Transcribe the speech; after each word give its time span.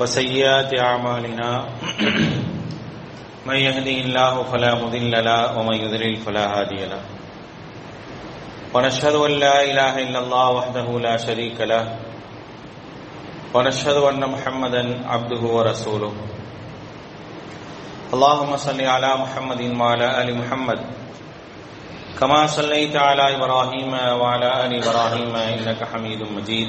وسيئات 0.00 0.70
أعمالنا 0.80 1.64
من 3.46 3.56
يهدي 3.56 4.00
الله 4.00 4.42
فلا 4.42 4.74
مضل 4.74 5.24
له 5.24 5.58
ومن 5.58 5.76
يضلل 5.76 6.16
فلا 6.16 6.44
هادي 6.60 6.84
له 6.86 7.00
ونشهد 8.74 9.14
أن 9.14 9.30
لا 9.30 9.56
إله 9.64 9.94
إلا 10.02 10.18
الله 10.18 10.50
وحده 10.50 10.86
لا 11.00 11.16
شريك 11.16 11.60
له 11.60 11.96
ونشهد 13.54 13.96
أن 13.96 14.20
محمدا 14.30 14.82
عبده 15.08 15.42
ورسوله 15.56 16.12
اللهم 18.14 18.56
صل 18.56 18.80
على 18.80 19.10
محمد 19.16 19.60
وعلى 19.80 20.06
آل 20.22 20.28
محمد 20.38 20.80
كما 22.20 22.46
صليت 22.46 22.96
على 22.96 23.36
إبراهيم 23.36 23.92
وعلى 23.92 24.48
آل 24.66 24.72
إبراهيم 24.82 25.36
إنك 25.36 25.80
حميد 25.92 26.20
مجيد 26.36 26.68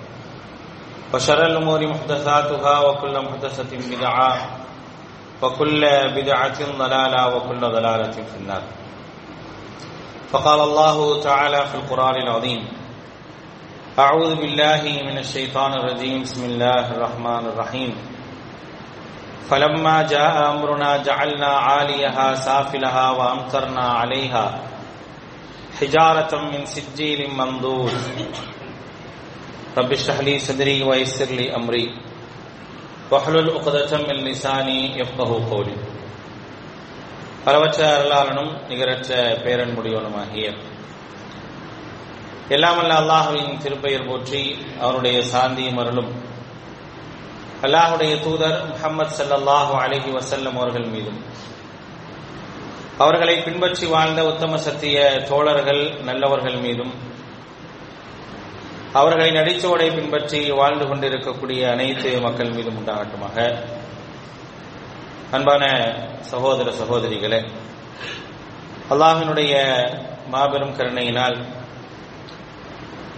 وشر 1.13 1.45
الأمور 1.45 1.87
محدثاتها 1.87 2.79
وكل 2.79 3.15
محدثة 3.25 3.71
بدعة 3.95 4.31
وكل 5.41 5.81
بدعة 6.15 6.59
ضلالة 6.77 7.35
وكل 7.35 7.59
ضلالة 7.59 8.11
في 8.11 8.37
النار. 8.39 8.63
فقال 10.31 10.59
الله 10.59 11.21
تعالى 11.21 11.65
في 11.65 11.75
القرآن 11.75 12.15
العظيم 12.15 12.67
أعوذ 13.99 14.35
بالله 14.35 14.81
من 15.03 15.17
الشيطان 15.17 15.73
الرجيم، 15.73 16.23
بسم 16.23 16.45
الله 16.45 16.91
الرحمن 16.95 17.43
الرحيم. 17.51 17.91
فلما 19.49 20.01
جاء 20.01 20.51
أمرنا 20.51 21.03
جعلنا 21.03 21.47
عاليها 21.47 22.35
سافلها 22.35 23.11
وأمطرنا 23.11 23.85
عليها 23.99 24.59
حجارة 25.79 26.31
من 26.51 26.65
سجيل 26.65 27.27
منضود. 27.35 27.91
رب 29.76 29.92
اشرح 29.92 30.18
لي 30.20 30.34
صدري 30.40 30.78
ويسر 30.82 31.30
لي 31.30 31.46
أمري 31.52 31.86
واحلل 33.10 33.46
عقدة 33.50 33.92
من 34.00 34.16
لساني 34.26 34.80
يفقه 34.98 35.30
قولي 35.50 35.76
அளவற்ற 37.46 37.80
அருளாளனும் 37.96 38.52
நிகரற்ற 38.68 39.10
பேரன்புடையவனுமாகிய 39.42 40.46
எல்லாமல்ல 42.48 42.96
அல்லாஹுவின் 43.02 43.60
திருப்பெயர் 43.62 44.08
போற்றி 44.08 44.40
அவருடைய 44.82 45.16
சாந்தியும் 45.32 45.78
அருளும் 45.82 46.10
அல்லாஹுடைய 47.66 48.12
தூதர் 48.24 48.58
முகமது 48.70 49.14
சல்லாஹூ 49.18 49.74
அலஹி 49.84 50.10
வசல்லம் 50.18 50.58
அவர்கள் 50.60 50.88
மீதும் 50.94 51.20
அவர்களை 52.98 53.36
பின்பற்றி 53.46 53.86
வாழ்ந்த 53.94 54.20
உத்தம 54.30 54.58
சத்திய 54.66 54.98
தோழர்கள் 55.30 55.82
நல்லவர்கள் 56.08 56.58
மீதும் 56.66 56.92
அவர்களை 58.99 59.29
அடிச்சோடை 59.41 59.87
பின்பற்றி 59.95 60.39
வாழ்ந்து 60.51 60.85
கொண்டிருக்கக்கூடிய 60.87 61.61
அனைத்து 61.71 62.09
மக்கள் 62.21 62.55
மீதும் 62.55 62.79
உண்டாகட்டுமாக. 62.79 63.37
அன்பான 65.31 65.63
சகோதர 66.31 66.69
சகோதரிகளே 66.79 67.39
அல்லாஹினுடைய 68.93 69.53
மாபெரும் 70.33 70.75
கருணையினால் 70.75 71.37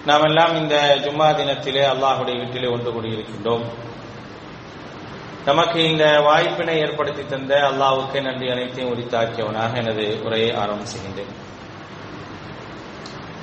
நாம் 0.06 0.26
எல்லாம் 0.28 0.54
இந்த 0.56 0.76
ஜும்மா 1.04 1.28
தினத்திலே 1.40 1.84
அல்லாஹுடைய 1.94 2.36
வீட்டிலே 2.42 2.70
ஒன்று 2.76 2.92
கூடியிருக்கின்றோம். 2.92 3.66
நமக்கு 5.46 5.80
இந்த 5.92 6.06
வாய்ப்பினை 6.28 6.76
ஏற்படுத்தி 6.84 7.24
தந்த 7.26 7.54
அல்லாவுக்கே 7.70 8.22
நன்றி 8.22 8.50
அனைத்தையும் 8.50 8.92
உரித்தாக்கியவனாக 8.94 9.74
எனது 9.82 10.06
உரையை 10.26 10.52
ஆரம்பம் 10.62 10.92
செய்கின்றேன். 10.94 11.34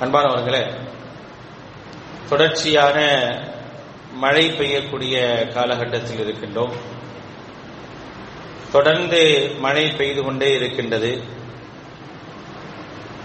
அன்பானவர்களே 0.00 0.62
தொடர்ச்சியான 2.30 2.98
மழை 4.12 4.50
பெய்யக்கூடிய 4.50 5.48
காலகட்டத்தில் 5.48 6.18
இருக்கின்றோம். 6.18 6.72
தொடர்ந்து 8.72 9.50
மழை 9.58 9.90
பெய்து 9.90 10.22
கொண்டே 10.22 10.54
இருக்கின்றது. 10.54 11.22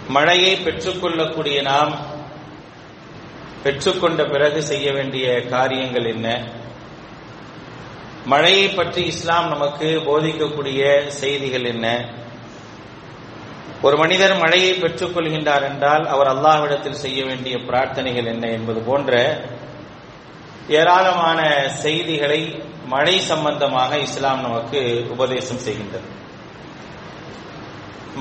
மழையை 0.07 0.55
பெற்றுக்கொள்ளக்கூடிய 0.55 1.61
நாம் 1.61 1.99
பெற்றுக்கொண்ட 3.63 4.31
பிறகு 4.31 4.63
செய்ய 4.63 4.91
வேண்டிய 4.91 5.45
காரியங்கள் 5.45 6.05
என்ன? 6.05 6.43
மழையை 8.25 8.69
பற்றி 8.69 9.05
இஸ்லாம் 9.05 9.47
நமக்கு 9.47 10.01
போதிக்கக்கூடிய 10.05 11.07
செய்திகள் 11.07 11.63
என்ன? 11.63 12.09
ஒரு 13.85 13.95
மனிதர் 14.01 14.33
மழையை 14.43 14.73
பெற்றுக் 14.73 15.13
கொள்கின்றார் 15.15 15.65
என்றால் 15.69 16.05
அவர் 16.13 16.29
அல்லாஹ்விடத்தில் 16.33 17.01
செய்ய 17.03 17.19
வேண்டிய 17.25 17.55
பிரார்த்தனைகள் 17.67 18.29
என்ன 18.33 18.45
என்பது 18.57 18.79
போன்ற 18.81 19.11
ஏராளமான 20.79 21.39
செய்திகளை 21.83 22.39
மழை 22.93 23.15
சம்பந்தமாக 23.31 23.97
இஸ்லாம் 24.05 24.41
நமக்கு 24.41 24.79
உபதேசம் 25.15 25.63
செய்கின்றது. 25.65 26.07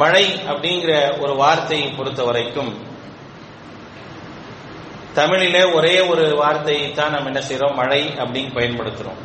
மழை 0.02 0.24
அப்படிங்கிற 0.50 0.92
ஒரு 1.22 1.34
வார்த்தையை 1.42 1.88
பொறுத்த 1.90 2.22
வரைக்கும் 2.24 2.72
தமிழிலே 5.18 5.62
ஒரே 5.76 5.96
ஒரு 6.12 6.24
வார்த்தையை 6.42 6.86
தான் 6.92 7.14
நம்ம 7.14 7.30
என்ன 7.32 7.42
செய்யறோம் 7.48 7.78
மழை 7.80 8.02
அப்படின்னு 8.22 8.56
பயன்படுத்துறோம். 8.58 9.20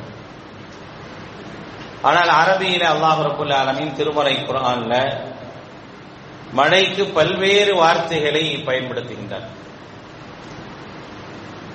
ஆனால் 2.02 2.32
அரபியில 2.42 2.84
அல்லாஹ் 2.94 3.22
ரபுல்ல 3.28 3.56
ஆலமின் 3.62 3.96
திருமறை 3.98 4.36
குரான்ல 4.50 4.96
மழைக்கு 6.54 7.06
பல்வேறு 7.06 7.76
வார்த்தைகளை 7.76 8.64
பயன்படுத்துகின்றார் 8.66 9.48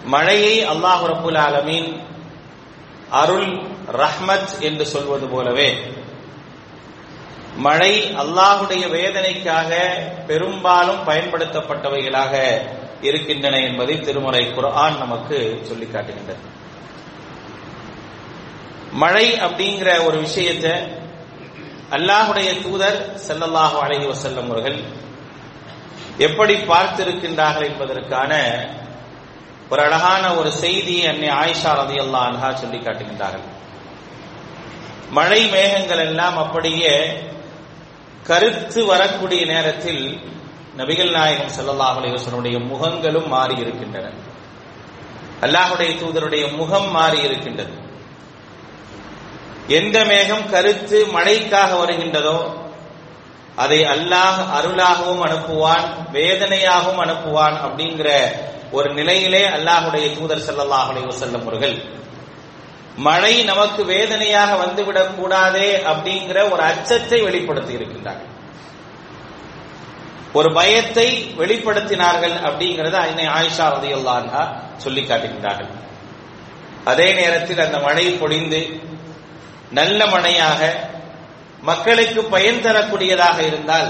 மழையை 0.05 0.67
அல்லாஹ் 0.67 1.05
ரபுல் 1.11 1.39
ஆலமீன் 1.39 1.91
அருள் 3.11 3.53
ரஹ்மத் 3.93 4.61
என்று 4.61 4.87
சொல்வது 4.87 5.27
போலவே 5.27 5.69
மழை 7.57 7.93
அல்லாஹுடைய 8.15 8.85
வேதனைக்காக 8.89 9.71
பெரும்பாலும் 10.27 11.03
பயன்படுத்தப்பட்டவைகளாக 11.07 12.61
இருக்கின்றன 13.03 13.61
என்பதை 13.61 14.01
திருமறை 14.01 14.47
குரான் 14.47 14.99
நமக்கு 14.99 15.61
சொல்லி 15.63 15.87
காட்டுகின்றது. 15.87 16.63
மழை 18.93 19.33
அப்படிங்கிற 19.33 20.05
ஒரு 20.05 20.19
விஷயத்தை 20.19 20.73
அல்லாஹுடைய 21.91 22.63
தூதர் 22.63 23.19
செல்லல்லாஹு 23.29 23.77
அலஹி 23.79 24.07
வசல்லம் 24.07 24.51
அவர்கள் 24.51 24.79
எப்படி 26.19 26.55
பார்த்திருக்கின்றார்கள் 26.55 27.67
என்பதற்கான 27.67 28.33
ஒரு 29.71 29.83
அழகான 29.83 30.35
ஒரு 30.35 30.51
செய்தி 30.51 31.07
அன்னை 31.07 31.29
ஆயிஷா 31.29 31.71
ரதி 31.73 31.99
அல்லா 31.99 32.21
அன்ஹா 32.29 32.55
சொல்லி 32.55 32.79
காட்டுகின்றார்கள். 32.79 33.47
மழை 35.11 35.43
மேகங்கள் 35.47 35.99
எல்லாம் 35.99 36.39
அப்படியே 36.39 37.23
கருத்து 38.25 38.85
வரக்கூடிய 38.85 39.45
நேரத்தில் 39.45 40.21
நபிகள் 40.77 41.11
நாயகம் 41.11 41.49
செல்லல்லாஹு 41.49 42.01
அலைவசனுடைய 42.01 42.59
முகங்களும் 42.59 43.29
மாறி 43.29 43.55
இருக்கின்றன 43.61 44.07
அல்லாஹுடைய 45.43 45.91
தூதருடைய 46.01 46.57
முகம் 46.57 46.91
மாறி 46.91 47.19
இருக்கின்றது 47.19 47.75
எந்த 49.69 50.05
மேகம் 50.05 50.51
கருத்து 50.51 51.07
மழைக்காக 51.07 51.79
வருகின்றதோ 51.79 52.63
அதை 53.57 53.81
அல்லாஹ் 53.81 54.39
அருளாகவும் 54.55 55.23
அனுப்புவான் 55.23 55.85
வேதனையாகவும் 56.13 56.99
அனுப்புவான் 56.99 57.57
அப்படிங்கிற 57.65 58.21
ஒரு 58.71 58.95
நிலையிலே 58.95 59.47
அல்லாஹுடைய 59.47 60.19
தூதர் 60.19 60.39
செல்லல்லாஹ் 60.39 61.09
செல்லும் 61.09 61.43
அவர்கள். 61.43 61.83
மழை 62.97 63.43
நமக்கு 63.43 63.85
வேதனையாக 63.85 64.65
வந்துவிடக் 64.65 65.15
கூடாதே 65.15 65.77
அப்படிங்கிற 65.77 66.51
ஒரு 66.51 66.63
அச்சத்தை 66.63 67.21
வெளிப்படுத்தி 67.21 67.75
இருக்கின்றார்கள். 67.75 68.33
ஒரு 70.33 70.53
பயத்தை 70.53 71.35
வெளிப்படுத்தினார்கள் 71.39 72.37
அப்படிங்கறத 72.43 72.93
அன்னை 72.93 73.27
ஆயிஷா 73.27 73.63
ரதியுல்லான்ஹா 73.63 74.49
சொல்லி 74.77 75.03
காட்டுகின்றார்கள். 75.03 75.69
அதே 76.85 77.13
நேரத்தில் 77.13 77.59
அந்த 77.59 77.79
மழை 77.79 78.11
பொழிந்து 78.11 78.93
நல்ல 79.79 80.01
மழையாக 80.15 80.61
மக்களுக்கு 81.69 82.21
பயன் 82.35 82.65
தரக்கூடியதாக 82.65 83.39
இருந்தால் 83.51 83.89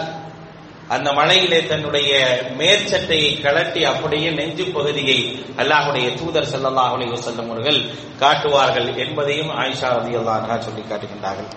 அந்த 0.95 1.09
மழையிலே 1.19 1.59
தன்னுடைய 1.71 2.11
மேற்சட்டையை 2.59 3.31
கலட்டி 3.45 3.83
அப்படியே 3.91 4.31
நெஞ்சு 4.39 4.65
பகுதியை 4.77 5.19
அல்லாஹுடைய 5.63 6.07
தூதர் 6.21 6.49
ஸல்லல்லாஹு 6.53 6.95
செல்லும் 6.97 7.15
வஸல்லம் 7.17 7.51
அவர்கள் 7.53 7.81
காட்டுவார்கள் 8.23 8.89
என்பதையும் 9.05 9.53
ஆயிஷா 9.63 9.91
ரலியல்லாஹு 9.99 10.39
அன்ஹா 10.41 10.57
சொல்லி 10.67 10.83
காட்டுகின்றார்கள். 10.91 11.51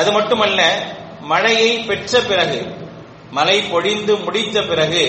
அது 0.00 0.10
மட்டுமல்ல 0.18 0.60
மழையை 1.32 1.72
பெற்ற 1.88 2.22
பிறகு 2.30 2.60
மழை 3.38 3.58
பொழிந்து 3.72 4.14
முடித்த 4.26 4.56
பிறகு 4.70 5.04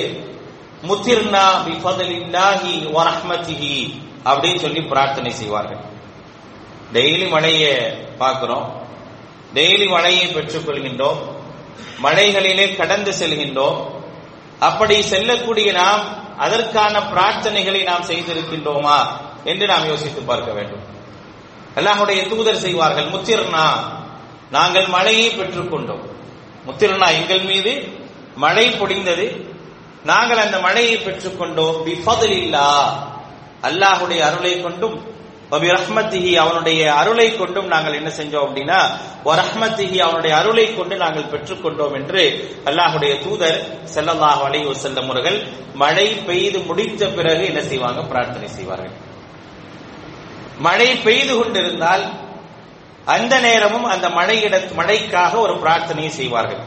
முத்திர்னா 0.90 1.46
பிஃபதலில்லாஹி 1.68 2.74
வரஹ்மதிஹி 2.98 3.76
அப்படின்னு 4.30 4.62
சொல்லி 4.66 4.82
பிரார்த்தனை 4.92 5.32
செய்வார்கள். 5.42 5.82
டெய்லி 6.94 7.30
மழையை 7.30 7.76
பார்க்கிறோம். 8.18 8.88
டெய்லி 9.54 9.90
மழையை 9.90 10.28
பெற்றுக் 10.28 10.70
கொள்கின்றோம். 10.70 11.20
மழைகளிலே 12.04 12.76
கடந்து 12.76 13.12
செல்கின்றோம். 13.12 13.80
அப்படி 14.60 15.02
செல்லக்கூடிய 15.02 15.72
நாம் 15.72 16.04
அதற்கான 16.38 17.00
பிரார்த்தனைகளை 17.00 17.84
நாம் 17.84 18.04
செய்திருக்கின்றோமா 18.04 18.98
என்று 19.44 19.68
நாம் 19.68 19.88
யோசித்து 19.88 20.22
பார்க்க 20.22 20.52
வேண்டும். 20.52 20.86
அல்லாஹுடைய 21.76 22.30
தூதர் 22.30 22.64
செய்வார்கள் 22.66 23.10
முத்திர்னா 23.10 23.66
நாங்கள் 24.52 24.88
மழையை 24.88 25.30
பெற்றுக்கொண்டோம் 25.30 26.04
முத்திர்னா 26.68 27.08
எங்கள் 27.12 27.40
மீது 27.40 28.00
மழை 28.36 28.66
பொடிந்தது. 28.72 29.50
நாங்கள் 30.04 30.38
அந்த 30.38 30.60
மழையை 30.60 30.98
பெற்றுக்கொண்டோம் 30.98 32.30
இல்லா 32.30 32.68
அல்லாஹுடைய 33.62 34.20
அருளை 34.20 34.62
கொண்டும் 34.62 34.98
ரஹ்மத்திஹி 35.52 36.34
அவனுடைய 36.34 36.94
அருளை 36.94 37.38
கொண்டும் 37.38 37.68
நாங்கள் 37.68 37.94
என்ன 37.94 38.10
செஞ்சோம் 38.10 38.44
அப்படின்னா 38.44 38.90
ரஹ்மத்திஹி 39.26 39.98
அவனுடைய 39.98 40.38
அருளை 40.38 40.76
கொண்டு 40.76 40.96
நாங்கள் 40.96 41.24
பெற்றுக்கொண்டோம் 41.24 41.94
என்று 41.94 42.54
அல்லாஹுடைய 42.66 43.24
தூதர் 43.24 43.84
செல்லல்லாஹ் 43.94 44.44
அலை 44.44 44.74
செல்லும் 44.74 45.10
அவர்கள் 45.10 45.48
மழை 45.74 46.08
பெய்து 46.08 46.60
முடித்த 46.60 47.08
பிறகு 47.08 47.46
என்ன 47.46 47.62
செய்வாங்க? 47.62 48.02
பிரார்த்தனை 48.02 48.48
செய்வார்கள். 48.48 48.92
மழை 50.58 50.96
பெய்து 50.96 51.38
கொண்டிருந்தால் 51.38 52.04
அந்த 53.06 53.40
நேரமும் 53.40 53.84
அந்த 53.84 54.10
மழையிட 54.10 54.60
மழைக்காக 54.78 55.40
ஒரு 55.40 55.54
பிரார்த்தனையை 55.54 56.08
செய்வார்கள். 56.08 56.60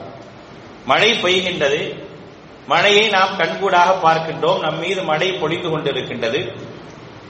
மழை 0.85 1.13
பெய்கின்றது. 1.13 2.03
மழையை 2.67 3.09
நாம் 3.09 3.37
கண்கூடாக 3.39 3.99
பார்க்கின்றோம். 4.03 4.61
நம் 4.61 4.79
மீது 4.79 5.03
மழை 5.03 5.33
பொழிந்து 5.33 5.69
கொண்டிருக்கின்றது. 5.69 6.73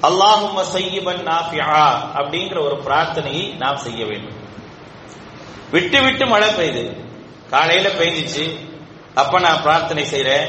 அல்லாஹும் 0.02 0.64
சையிபன் 0.72 1.26
நாஃபியா 1.26 1.94
அப்படிங்கிற 2.14 2.60
ஒரு 2.60 2.82
பிரார்த்தனையை 2.84 3.56
நாம் 3.56 3.76
செய்ய 3.76 4.04
வேண்டும். 4.04 4.42
விட்டு 5.70 6.02
விட்டு 6.02 6.26
மழை 6.26 6.48
பெய்யுது. 6.48 7.04
காலையில 7.50 7.88
பெய்ஞ்சிச்சு. 7.88 8.56
அப்ப 9.14 9.40
நான் 9.40 9.62
பிரார்த்தனை 9.62 10.04
செய்யறேன் 10.04 10.46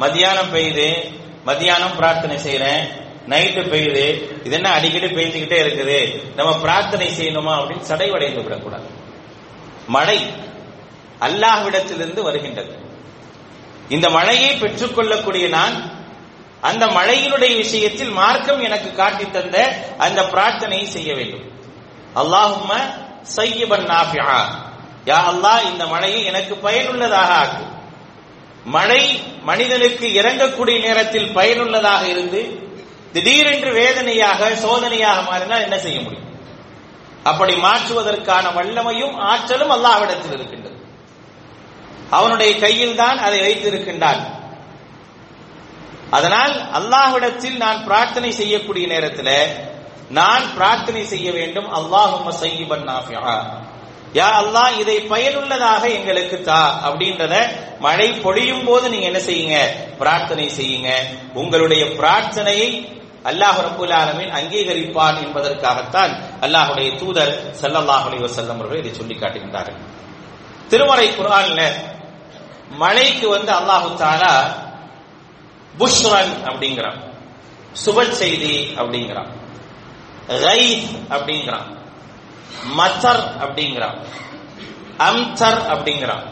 மதியானம் 0.00 0.52
பெய்யுது. 0.52 1.14
மதியானம் 1.46 1.96
பிரார்த்தனை 1.96 2.36
செய்யறேன் 2.36 3.02
நைட்டு 3.28 3.62
பெய்யுது. 3.62 4.06
இது 4.44 4.54
என்ன 4.54 4.70
அடிக்கடி 4.70 5.06
பெய்ஞ்சுக்கிட்டே 5.06 5.62
இருக்குது? 5.62 6.24
நம்ம 6.34 6.58
பிரார்த்தனை 6.58 7.08
செய்யணுமா 7.08 7.50
அப்படின்னு 7.50 7.88
சடைவடைந்து 7.88 8.42
விடக்கூடாது. 8.42 8.86
மழை 9.86 10.20
அல்லாஹ்விடத்திலிருந்து 11.20 12.22
வருகின்றது. 12.22 12.78
இந்த 13.88 14.10
மழையை 14.10 14.58
பெற்றுக்கொள்ளக்கூடிய 14.58 15.48
நான் 15.48 16.02
அந்த 16.68 16.84
மழையினுடைய 16.86 17.52
விஷயத்தில் 17.56 18.10
மார்க்கம் 18.10 18.60
எனக்கு 18.60 18.90
காட்டி 18.94 19.26
தந்த 19.30 19.56
அந்த 19.98 20.20
பிரார்த்தனையை 20.22 20.86
செய்ய 20.96 21.10
வேண்டும். 21.14 21.46
அல்லாஹும்ம 22.20 22.72
சையபன் 23.36 23.86
நாஃபியா 23.92 24.38
யா 25.10 25.18
அல்லாஹ் 25.30 25.62
இந்த 25.70 25.86
மழையை 25.86 26.20
எனக்கு 26.24 26.54
பயனுள்ளதாக 26.66 27.30
ஆக்கு. 27.42 27.64
மழை 28.76 29.02
மனிதனுக்கு 29.42 30.06
இறங்கக்கூடிய 30.20 30.76
நேரத்தில் 30.80 31.32
பயனுள்ளதாக 31.32 32.02
இருந்து 32.08 32.40
திடீரென்று 33.12 33.72
வேதனையாக 33.72 34.50
சோதனையாக 34.64 35.18
மாறினால் 35.30 35.64
என்ன 35.66 35.78
செய்ய 35.78 35.98
முடியும்? 36.00 36.30
அப்படி 37.30 37.54
மாற்றுவதற்கான 37.66 38.44
வல்லமையும் 38.58 39.14
ஆற்றலும் 39.30 39.74
அல்லாஹ்விடத்தில் 39.76 40.34
இருக்கின்றது. 40.34 40.78
அவனுடைய 42.10 42.52
கையில் 42.64 42.98
தான் 43.02 43.18
அதை 43.18 43.38
வைத்திருக்கின்றான். 43.40 44.22
அதனால் 46.16 46.54
அல்லாஹ்விடத்தில் 46.78 47.58
நான் 47.64 47.78
பிரார்த்தனை 47.88 48.30
செய்யக்கூடிய 48.40 48.84
நேரத்தில் 48.94 49.36
நான் 50.18 50.44
பிரார்த்தனை 50.56 51.02
செய்ய 51.12 51.28
வேண்டும். 51.38 51.68
அல்லாஹும் 51.78 52.28
சையிபன் 52.42 52.88
யா 54.18 54.26
அல்லாஹ் 54.40 54.74
இதை 54.82 54.96
பயனுள்ளதாக 55.12 55.82
எங்களுக்கு 55.98 56.36
தா 56.48 56.58
அப்படின்றத 56.86 57.34
மழை 57.86 58.08
பொழியும் 58.24 58.66
போது 58.68 58.84
நீங்க 58.92 59.06
என்ன 59.10 59.20
செய்யுங்க? 59.28 59.56
பிரார்த்தனை 60.00 60.46
செய்யுங்க. 60.58 60.90
உங்களுடைய 61.40 61.82
பிரார்த்தனையை 61.98 62.68
அல்லாஹ் 63.30 63.58
ரபுல் 63.66 63.94
ஆலமின் 64.00 64.32
அங்கீகரிப்பான் 64.38 65.18
என்பதற்காகத்தான் 65.24 66.12
அல்லாஹுடைய 66.44 66.88
தூதர் 67.00 67.32
ஸல்லல்லாஹு 67.60 68.04
அலைஹி 68.08 68.24
வஸல்லம் 68.26 68.58
அவர்கள் 68.60 68.82
இதை 68.82 68.92
சொல்லி 69.00 69.16
காட்டுகின்றார்கள். 69.22 69.78
திருமறை 70.70 71.08
குர்ஆன்ல 71.18 71.60
மழைக்கு 72.82 73.26
வந்து 73.36 73.52
அல்லாஹு 73.60 73.88
தாலா 74.02 74.34
புஷ்ரன் 75.78 76.34
அப்படிங்கிறான். 76.44 77.00
சுப 77.84 78.10
செய்தி 78.10 78.74
அப்படிங்கிறான். 78.76 79.28
ரைத் 80.28 80.86
அப்படிங்கிறான். 81.10 81.76
மத்தர் 82.78 83.24
அப்படிங்கிறான். 83.40 83.98
அம்சர் 84.98 85.60
அப்படிங்கிறான். 85.72 86.22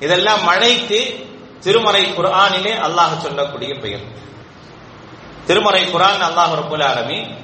இதெல்லாம் 0.00 0.44
மழைக்கு 0.44 1.26
திருமறை 1.60 2.04
குரானிலே 2.04 2.72
அல்லாஹ் 2.76 3.18
சொல்லக்கூடிய 3.18 3.74
பெயர். 3.74 4.04
திருமறை 5.46 5.84
குரான் 5.84 6.22
அல்லாஹ் 6.22 6.54
ரபுல் 6.54 6.84
ஆலமி 6.84 7.36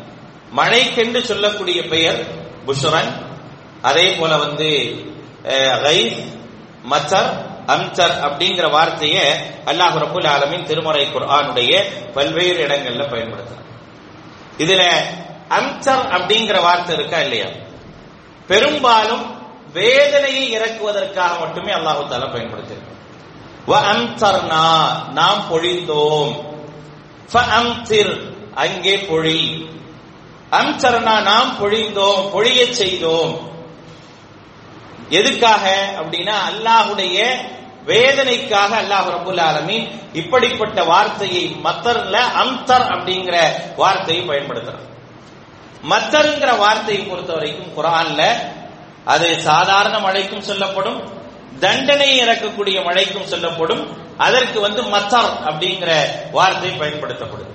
மழைக்கென்று 0.56 1.20
சொல்லக்கூடிய 1.20 1.82
பெயர் 1.82 2.26
புஷ்ரன். 2.64 3.12
அதே 3.82 4.14
போல 4.14 4.37
வந்து 4.37 4.69
ரைத் 5.83 6.25
மத்தர் 6.90 7.51
அம்சர் 7.66 8.21
அப்படிங்கிற 8.23 8.71
வார்த்தையை 8.71 9.25
அல்லாஹ் 9.66 9.99
ரபுல் 9.99 10.28
ஆலமின் 10.28 10.64
திருமறை 10.64 11.11
குர்ஆனுடைய 11.12 11.85
பல்வேறு 12.14 12.66
இடங்கள்ல 12.66 13.02
பயன்படுத்துறாங்க 13.09 13.61
இதுல 14.59 14.83
அம்சர் 15.50 16.04
அப்படிங்கிற 16.12 16.62
வார்த்தை 16.62 16.95
இருக்கா 16.95 17.19
இல்லையா? 17.19 17.47
பெரும்பாலும் 18.47 19.38
வேதனையை 19.73 20.59
இறக்குவதற்காக 20.59 21.38
மட்டுமே 21.38 21.73
அல்லாஹு 21.73 22.09
தாலா 22.09 22.33
பயன்படுத்தியிருக்க 22.33 22.90
நாம் 25.12 25.45
பொழிந்தோம். 25.50 26.50
அங்கே 28.54 28.97
பொழி. 28.97 29.71
அம்சர்னா 30.50 31.21
நாம் 31.23 31.57
பொழிந்தோம் 31.61 32.31
பொழிய 32.33 32.73
செய்தோம். 32.73 33.51
எதுக்காக 35.16 35.64
அப்படின்னா 36.00 36.37
அல்லாஹுடைய 36.50 37.19
வேதனைக்காக 37.90 38.73
அல்லாஹ் 38.83 39.09
ரபுல் 39.14 39.42
ஆலமீன் 39.49 39.87
இப்படிப்பட்ட 40.21 40.78
வார்த்தையை 40.90 41.45
மத்தர்ல 41.66 42.16
அம்தர் 42.42 42.87
அப்படிங்கிற 42.95 43.37
வார்த்தையை 43.83 44.23
பயன்படுத்துறார் 44.31 44.88
மத்தருங்கிற 45.92 46.50
வார்த்தையை 46.64 47.02
பொறுத்த 47.04 47.33
வரைக்கும் 47.37 47.75
குரான்ல 47.76 48.23
அது 49.12 49.28
சாதாரண 49.49 49.97
மழைக்கும் 49.99 50.47
சொல்லப்படும் 50.50 51.00
தண்டனை 51.61 52.09
இறக்கக்கூடிய 52.23 52.78
மழைக்கும் 52.88 53.31
சொல்லப்படும் 53.33 53.83
அதற்கு 54.25 54.59
வந்து 54.61 54.83
மத்தர் 54.95 55.31
அப்படிங்கிற 55.49 55.90
வார்த்தை 56.37 56.71
பயன்படுத்தப்படும் 56.83 57.52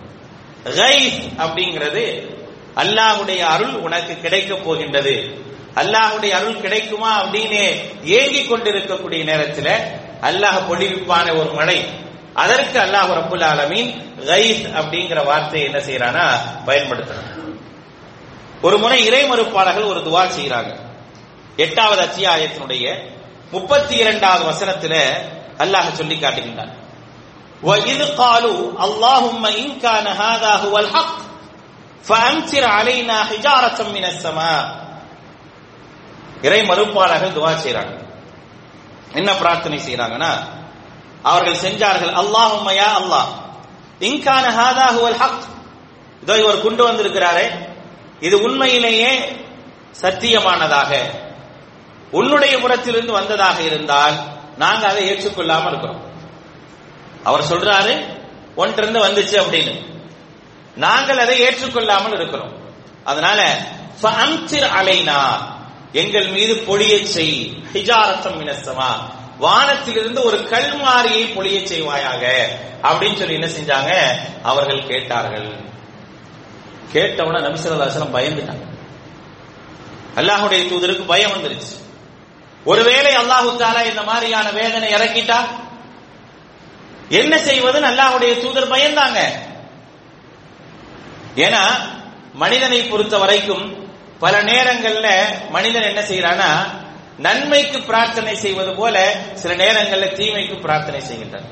ரைஸ் 0.80 1.22
அப்படிங்கிறது 1.44 2.04
அல்லாஹுடைய 2.84 3.42
அருள் 3.54 3.76
உனக்கு 3.86 4.14
கிடைக்க 4.24 4.54
போகின்றது. 4.66 5.14
அல்லாஹுடைய 5.81 6.33
அருள் 6.39 6.63
கிடைக்குமா 6.65 7.13
அப்படின்னு 7.23 7.63
ஏங்கிக் 8.19 8.51
கொண்டிருக்கக்கூடிய 8.51 9.21
நேரத்தில் 9.31 9.73
அல்லாஹ் 10.29 10.59
பொழிவிப்பான 10.71 11.27
ஒரு 11.41 11.51
மழை 11.59 11.79
அதற்கு 12.43 12.79
அல்லாஹ் 12.85 13.11
ரபுல் 13.21 13.47
ஆலமீன் 13.53 13.91
ரைஸ் 14.31 14.65
அப்படிங்கிற 14.79 15.21
வார்த்தையை 15.31 15.65
என்ன 15.69 15.81
செய்யறானா 15.89 16.27
பயன்படுத்துறாங்க 16.69 17.31
ஒரு 18.67 18.77
முறை 18.83 18.99
இறை 19.09 19.23
மறுப்பாளர்கள் 19.31 19.91
ஒரு 19.93 20.01
துவா 20.09 20.23
செய்யறாங்க 20.37 20.73
எட்டாவது 21.65 22.01
அத்தியாயத்தினுடைய 22.09 22.85
முப்பத்தி 23.53 23.95
இரண்டாவது 24.03 24.45
வசனத்துல 24.53 24.95
அல்லாஹ் 25.65 25.99
சொல்லி 26.01 26.19
காட்டுகின்றான் 26.19 26.73
وَإِذْ 27.63 27.99
قَالُوا 28.15 28.61
اللَّهُمَّ 28.87 29.45
إِنْ 29.61 29.69
كَانَ 29.85 30.07
هَذَا 30.23 30.53
هُوَ 30.63 30.75
الْحَقُّ 30.85 31.13
ஃபஅம்சிர் 32.07 32.69
அலைனா 32.77 33.17
ஹிஜாரத்தம் 33.31 33.93
மினஸ் 33.97 34.23
ஸமா 34.25 34.53
இறை 36.42 36.62
மறுப்பாளர்கள் 36.62 37.34
துவா 37.34 37.52
செய்றாங்க. 37.64 38.06
என்ன 39.14 39.36
பிரார்த்தனை 39.36 39.80
செய்கிறாங்கன்னா 39.80 40.32
அவர்கள் 41.24 41.72
செஞ்சார்கள் 41.72 42.14
அல்லாஹ் 42.14 42.66
யா 42.66 42.90
அல்லாஹ் 43.02 43.30
இன்கான 44.00 44.50
ஹாதா 44.50 44.86
ஹுவல் 44.96 45.18
ஹக். 45.18 45.44
இதோ 46.22 46.38
இவர் 46.38 46.62
கொண்டு 46.62 46.92
வந்திருக்கிறாரே 46.92 47.66
இது 48.20 48.42
உண்மையிலேயே 48.42 49.40
சத்தியமானதாக 50.02 50.96
உன்னுடைய 52.12 52.58
புறத்திலிருந்து 52.58 53.12
வந்ததாக 53.12 53.62
இருந்தால் 53.62 54.16
நாங்க 54.58 54.88
அதை 54.88 55.12
ஏற்றுக்கொள்ளாம 55.12 55.68
இருக்கிறோம். 55.68 56.02
அவர் 57.24 57.42
சொல்றாரு 57.42 58.16
ஒன்றிருந்து 58.56 59.06
வந்துச்சு 59.06 59.36
அப்படின்னு. 59.44 59.86
நாங்கள் 60.76 61.18
அதை 61.18 61.40
ஏற்றுக்கொள்ளாமல் 61.40 62.14
இருக்கிறோம். 62.14 62.52
அதனால 63.04 63.58
அலைனா 64.78 65.38
எங்கள் 65.92 66.28
மீது 66.28 66.56
பொழியச் 66.56 67.08
செய். 67.08 67.64
ஹிஜாரத்தம் 67.74 68.40
மினஸ்ஸமா 68.42 68.88
வானத்திலிருந்து 69.38 70.24
ஒரு 70.24 70.38
கல்மாரியை 70.38 71.34
பொழியச் 71.34 71.68
செய்வாயாக. 71.74 72.44
அப்படின்னு 72.82 73.18
சொல்லி 73.18 73.34
என்ன 73.34 73.48
செஞ்சாங்க? 73.48 74.18
அவர்கள் 74.44 74.88
கேட்டார்கள். 74.88 75.56
கேட்டவுடனே 76.92 77.48
நபிசல்லாசலம் 77.48 78.16
பயந்துட்டாங்க. 78.16 78.76
அல்லாஹுடைய 80.16 80.68
தூதருக்கு 80.68 81.06
பயம் 81.06 81.32
வந்துருச்சு. 81.32 81.86
ஒருவேளை 82.64 83.16
அல்லாஹு 83.16 83.56
தாலா 83.58 83.90
இந்த 83.90 84.04
மாதிரியான 84.04 84.52
வேதனை 84.52 84.94
இறக்கிட்டா? 84.94 85.36
என்ன 87.10 87.36
செய்வதுன்னு 87.36 87.94
அல்லாஹுடைய 87.94 88.42
தூதர் 88.42 88.72
பயந்தாங்க. 88.72 89.20
ஏன்னா 91.36 91.64
மனிதனை 92.34 92.84
பொறுத்த 92.84 93.18
வரைக்கும் 93.18 93.87
பல 94.20 94.36
நேரங்கள்ல 94.42 95.08
மனிதன் 95.56 95.90
என்ன 95.92 96.02
செய்யறானா 96.02 96.50
நன்மைக்கு 97.26 97.80
பிரார்த்தனை 97.90 98.36
செய்வது 98.36 98.72
போல 98.76 98.96
சில 99.42 99.52
நேரங்கள்ல 99.64 100.08
தீமைக்கு 100.20 100.56
பிரார்த்தனை 100.66 101.02
செய்கின்றான். 101.10 101.48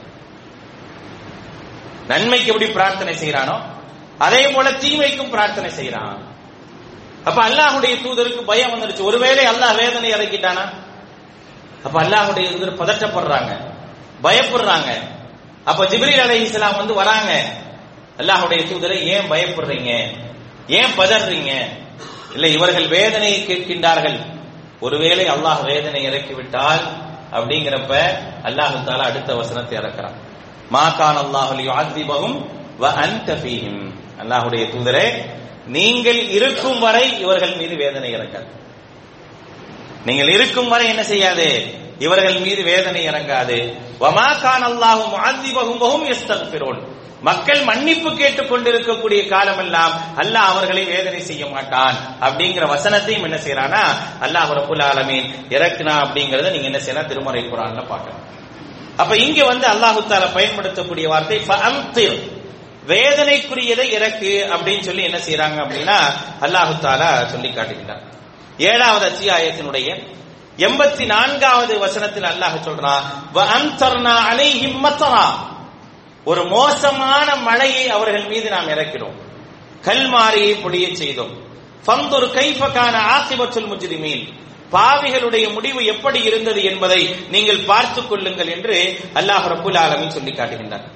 நன்மைக்கு 2.08 2.50
எப்படி 2.52 2.68
பிரார்த்தனை 2.72 3.14
செய்யறானோ 3.22 3.58
அதே 4.26 4.42
போல 4.48 4.72
தீமைக்கும் 4.72 5.34
பிரார்த்தனை 5.36 5.70
செய்யறான் 5.80 6.20
அப்ப 7.28 7.40
அல்லாஹுடைய 7.44 7.94
தூதருக்கு 8.04 8.42
பயம் 8.50 8.74
வந்துருச்சு. 8.74 9.08
ஒருவேளை 9.10 9.46
அல்லாஹ் 9.46 9.78
வேதனை 9.82 10.10
இறக்கிட்டானா? 10.16 10.66
அப்ப 11.86 11.96
அல்லாஹுடைய 12.04 12.46
தூதர் 12.52 12.80
பதட்டப்படுறாங்க 12.82 13.52
பயப்படுறாங்க. 14.26 14.90
அப்ப 15.66 15.86
ஜிப்ரீல் 15.92 16.24
அலை 16.26 16.42
இஸ்லாம் 16.42 16.78
வந்து 16.82 16.94
வராங்க. 16.94 17.32
அல்லாஹுடைய 18.20 18.62
தூதரை 18.72 18.98
ஏன் 19.14 19.30
பயப்படுறீங்க? 19.32 19.92
ஏன் 20.68 20.94
பதறீங்க? 20.98 21.52
இல்ல 22.36 22.48
இவர்கள் 22.48 22.88
வேதனையை 22.88 23.40
கேட்கின்றார்கள். 23.50 24.18
ஒருவேளை 24.86 25.26
அல்லாஹ் 25.36 25.62
வேதனை 25.72 26.02
இறக்கிவிட்டால் 26.10 26.84
அப்படிங்கிறப்ப 27.38 27.92
அல்லாஹு 28.48 28.76
தாலா 28.88 29.06
அடுத்த 29.12 29.32
வசனத்தை 29.36 29.76
இறக்கிறான். 29.82 30.18
மாகான் 30.76 31.20
அல்லாஹ் 31.24 31.52
யுஅذிபஹும் 31.70 32.38
தூதரே 34.74 35.08
நீங்கள் 35.76 36.22
இருக்கும் 36.38 36.80
வரை 36.80 37.06
இவர்கள் 37.24 37.56
மீது 37.56 37.76
வேதனை 37.84 38.10
இறக்காது 38.18 38.50
நீங்கள் 40.08 40.30
இருக்கும் 40.36 40.70
வரை 40.74 40.86
என்ன 40.94 41.04
செய்யாது? 41.04 41.48
இவர்கள் 42.06 42.38
மீது 42.46 42.62
வேதனை 42.64 43.02
இறங்காது. 43.10 43.58
வமா 44.04 44.28
கான் 44.44 44.66
அல்லாஹு 44.72 45.04
முஅذிபஹும் 45.16 45.80
வஹும் 45.84 46.06
யஸ்தக்ஃபிரூன். 46.12 46.80
மக்கள் 47.28 47.62
மன்னிப்பு 47.68 48.10
கேட்டுக் 48.14 48.50
கொண்டிருக்கக்கூடிய 48.50 49.22
காலமெல்லாம் 49.30 49.94
அல்லாஹ் 50.22 50.50
அவர்களை 50.52 50.84
வேதனை 50.92 51.22
செய்ய 51.24 51.44
மாட்டான் 51.54 51.96
அப்படிங்கிற 52.26 52.66
வசனத்தையும் 52.72 53.26
என்ன 53.28 53.38
செய்யறானா 53.40 53.84
அல்லாஹ் 54.26 54.52
ரபுல் 54.60 54.86
ஆலமீன் 54.88 55.28
இறக்குனா 55.56 55.96
அப்படிங்கறத 56.04 56.52
நீங்க 56.54 56.70
என்ன 56.72 56.82
செய்யலாம்? 56.82 57.10
திருமறை 57.12 57.44
குரான்ல 57.46 57.84
பார்க்கலாம் 57.92 58.24
அப்ப 58.98 59.14
இங்க 59.24 59.40
வந்து 59.46 59.66
அல்லாஹு 59.72 60.02
தாலா 60.06 60.28
பயன்படுத்தக்கூடிய 60.36 61.06
வார்த்தை 61.14 61.38
வேதனைக்குரியதை 62.90 63.86
இறக்கு 63.96 64.32
அப்படின்னு 64.54 64.84
சொல்லி 64.84 65.04
என்ன 65.04 65.20
செய்யறாங்க 65.22 65.58
அப்படின்னா 65.64 65.98
அல்லாஹு 66.42 66.74
தாலா 66.84 67.10
சொல்லி 67.32 67.50
காட்டுகின்றார் 67.52 68.04
ஏழாவது 68.66 69.06
அத்தியாயத்தினுடைய 69.10 69.88
எண்பத்தி 70.60 71.06
நான்காவது 71.08 71.74
வசனத்தில் 71.80 72.28
அல்லாஹ் 72.30 72.56
சொல்றான் 72.68 73.04
வ 73.34 73.48
அம்தர்னா 73.56 74.16
அலைஹிம் 74.30 74.80
மத்தரா 74.86 75.26
ஒரு 76.26 76.46
மோசமான 76.46 77.36
மழையை 77.36 77.90
அவர்கள் 77.90 78.26
மீது 78.26 78.50
நாம் 78.50 78.68
இறக்கிறோம். 78.68 79.16
கல்மாரியை 79.82 80.56
பொழிய 80.62 80.94
செய்தோம். 80.94 81.34
ஃபந்தொரு 81.88 82.28
கைஃபகான 82.28 82.96
ஆசிபத்துல் 82.98 83.70
முஜ்ரிமீன். 83.72 84.34
பாவிகளுடைய 84.72 85.54
முடிவு 85.54 85.86
எப்படி 85.86 86.22
இருந்தது 86.22 86.64
என்பதை 86.64 87.16
நீங்கள் 87.30 87.60
பார்த்துக் 87.60 88.10
கொள்ளுங்கள் 88.10 88.48
என்று 88.48 89.00
அல்லாஹ் 89.14 89.48
ரபுல் 89.48 89.78
ஆலமின் 89.78 90.08
சொல்லி 90.08 90.32
காட்டுகின்றார். 90.32 90.88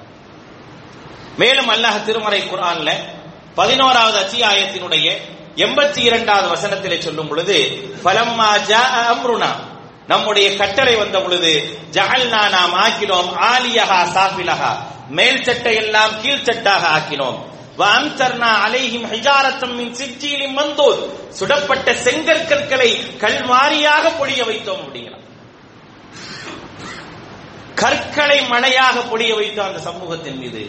மேலும் 1.38 1.70
அல்லாஹ் 1.70 2.04
திருமறை 2.04 2.42
குரான்ல 2.42 2.92
பதினோராவது 3.54 4.18
அத்தியாயத்தினுடைய 4.18 5.16
எண்பத்தி 5.56 5.98
இரண்டாவது 5.98 6.48
வசனத்திலே 6.48 6.98
சொல்லும் 6.98 7.28
பொழுது 7.28 7.56
பலம்மா 8.04 8.58
ஜா 8.68 8.82
அம்ருனா. 9.10 9.48
நம்முடைய 10.08 10.56
கட்டளை 10.56 10.96
வந்த 10.96 11.20
பொழுது 11.20 11.78
ஜஹல்னா 11.92 12.48
நாம் 12.50 12.74
ஆக்கினோம் 12.74 13.30
ஆலியஹா 13.36 14.06
சாஃபிலஹா. 14.14 14.76
மேல் 15.10 15.44
சட்டை 15.44 15.74
எல்லாம் 15.74 16.12
கீழ்ச்சட்டாக 16.22 16.84
ஆக்கினோம். 16.96 17.38
சுடப்பட்ட 21.38 21.92
செங்கற்கற்களை 22.04 22.90
கல்வாரியாக 23.18 24.04
பொழிய 24.20 24.40
வைத்தோம் 24.48 24.82
அப்படிங்கிறான் 24.84 25.26
கற்களை 27.74 28.38
மழையாக 28.42 29.00
பொழிய 29.00 29.32
வைத்தோம் 29.38 29.68
அந்த 29.68 29.78
சமூகத்தின் 29.78 30.38
மீது. 30.38 30.62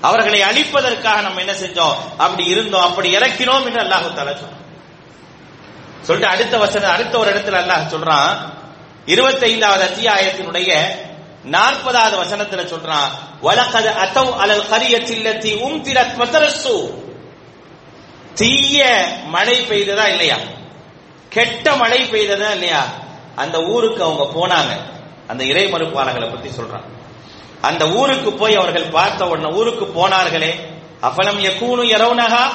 அவர்களை 0.00 0.40
அழிப்பதற்காக 0.40 1.20
நம்ம 1.22 1.40
என்ன 1.40 1.52
செஞ்சோம்? 1.52 1.94
அப்படி 2.16 2.44
இருந்தோம். 2.48 2.82
அப்படி 2.82 3.16
இறக்கினோம் 3.16 3.64
என்று 3.64 3.82
அல்லாஹு 3.82 4.10
தாலா 4.18 4.34
சொல்றான் 4.40 4.62
சொல்லிட்டு 6.00 6.32
அடுத்த 6.34 6.58
வசனம் 6.58 6.90
அடுத்த 6.90 7.18
ஒரு 7.18 7.30
இடத்துல 7.34 7.60
அல்லாஹ் 7.62 7.92
சொல்றான். 7.94 8.36
இருபத்தி 9.06 9.44
ஐந்தாவது 9.46 9.84
அத்தியாயத்தினுடைய 9.84 10.70
நாற்பதாவது 11.50 12.16
வசனத்துல 12.16 12.62
சொல்றான் 12.62 13.10
வலகது 13.42 13.90
அத்தவ் 14.04 14.36
அலல் 14.36 14.64
கரியத்தில்லத்தி 14.70 15.52
உம்திரத் 15.54 16.16
மதரசு 16.18 17.02
தீய 18.34 19.06
மழை 19.26 19.60
பெய்ததா 19.60 20.06
இல்லையா? 20.08 20.36
கெட்ட 21.28 21.76
மழை 21.76 22.02
பெய்ததா 22.02 22.50
இல்லையா? 22.50 22.84
அந்த 23.36 23.62
ஊருக்கு 23.62 24.02
அவங்க 24.02 24.22
போனாங்க. 24.22 24.80
அந்த 25.26 25.44
இறை 25.44 25.72
மறுப்பாளர்களை 25.72 26.30
பத்தி 26.30 26.48
சொல்றான். 26.48 26.84
அந்த 27.60 27.88
ஊருக்கு 27.88 28.32
போய் 28.32 28.54
அவர்கள் 28.54 28.84
பார்த்த 28.84 29.28
உடனே 29.28 29.54
ஊருக்கு 29.54 29.84
போனார்களே 29.84 30.54
அஃபலம் 31.02 31.42
யகூனு 31.42 31.84
எரவுனகா 31.96 32.50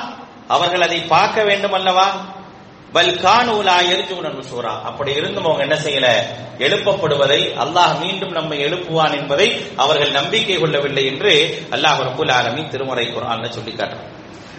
அவர்கள் 0.48 0.82
அதை 0.82 1.00
பார்க்க 1.00 1.44
வேண்டும் 1.44 1.74
அல்லவா? 1.74 2.12
பல் 2.94 3.12
கானூலா 3.20 3.76
எரிஜுன 3.90 4.30
சூரா 4.46 4.72
அப்படி 4.88 5.12
இருந்தும் 5.18 5.48
அவங்க 5.48 5.64
என்ன 5.66 5.78
செய்யல? 5.84 6.08
எழுப்பப்படுவதை 6.60 7.42
அல்லாஹ் 7.64 7.94
மீண்டும் 8.02 8.34
நம்மை 8.34 8.58
எழுப்புவான் 8.68 9.16
என்பதை 9.20 9.48
அவர்கள் 9.78 10.18
நம்பிக்கை 10.18 10.56
கொள்ளவில்லை 10.58 11.04
என்று 11.12 11.34
அல்லாஹ் 11.76 12.02
ரபுல் 12.08 12.34
ஆலமி 12.38 12.64
திருமறை 12.72 13.06
குரான்ல 13.08 13.50
சொல்லி 13.58 13.74
காட்டுறோம் 13.74 14.10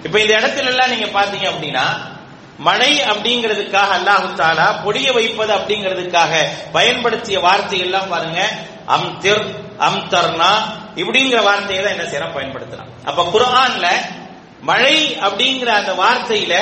இப்ப 0.04 0.16
இந்த 0.20 0.32
இடத்துல 0.38 0.70
எல்லாம் 0.72 0.92
நீங்க 0.92 1.08
பாத்தீங்க 1.16 1.46
அப்படின்னா 1.50 1.84
மழை 2.60 2.92
அப்படிங்கிறதுக்காக 3.10 3.90
அல்லாஹு 3.98 4.28
தாலா 4.38 4.66
பொடிய 4.82 5.08
வைப்பது 5.12 5.52
அப்படிங்கிறதுக்காக 5.54 6.32
பயன்படுத்திய 6.72 7.38
வார்த்தை 7.46 7.78
எல்லாம் 7.86 8.10
பாருங்க 8.10 8.40
அம் 8.94 9.10
திர் 9.22 9.44
அம் 9.86 10.02
தர்னா 10.08 10.52
இப்படிங்கிற 10.96 11.40
வார்த்தையை 11.42 11.80
தான் 11.82 11.96
என்ன 11.96 12.06
செய்யறோம் 12.08 12.36
பயன்படுத்தலாம் 12.36 12.90
அப்ப 13.06 13.24
குரான்ல 13.32 13.86
மழை 14.62 14.96
அப்படிங்கிற 15.26 15.70
அந்த 15.76 15.92
வார்த்தையில 16.00 16.54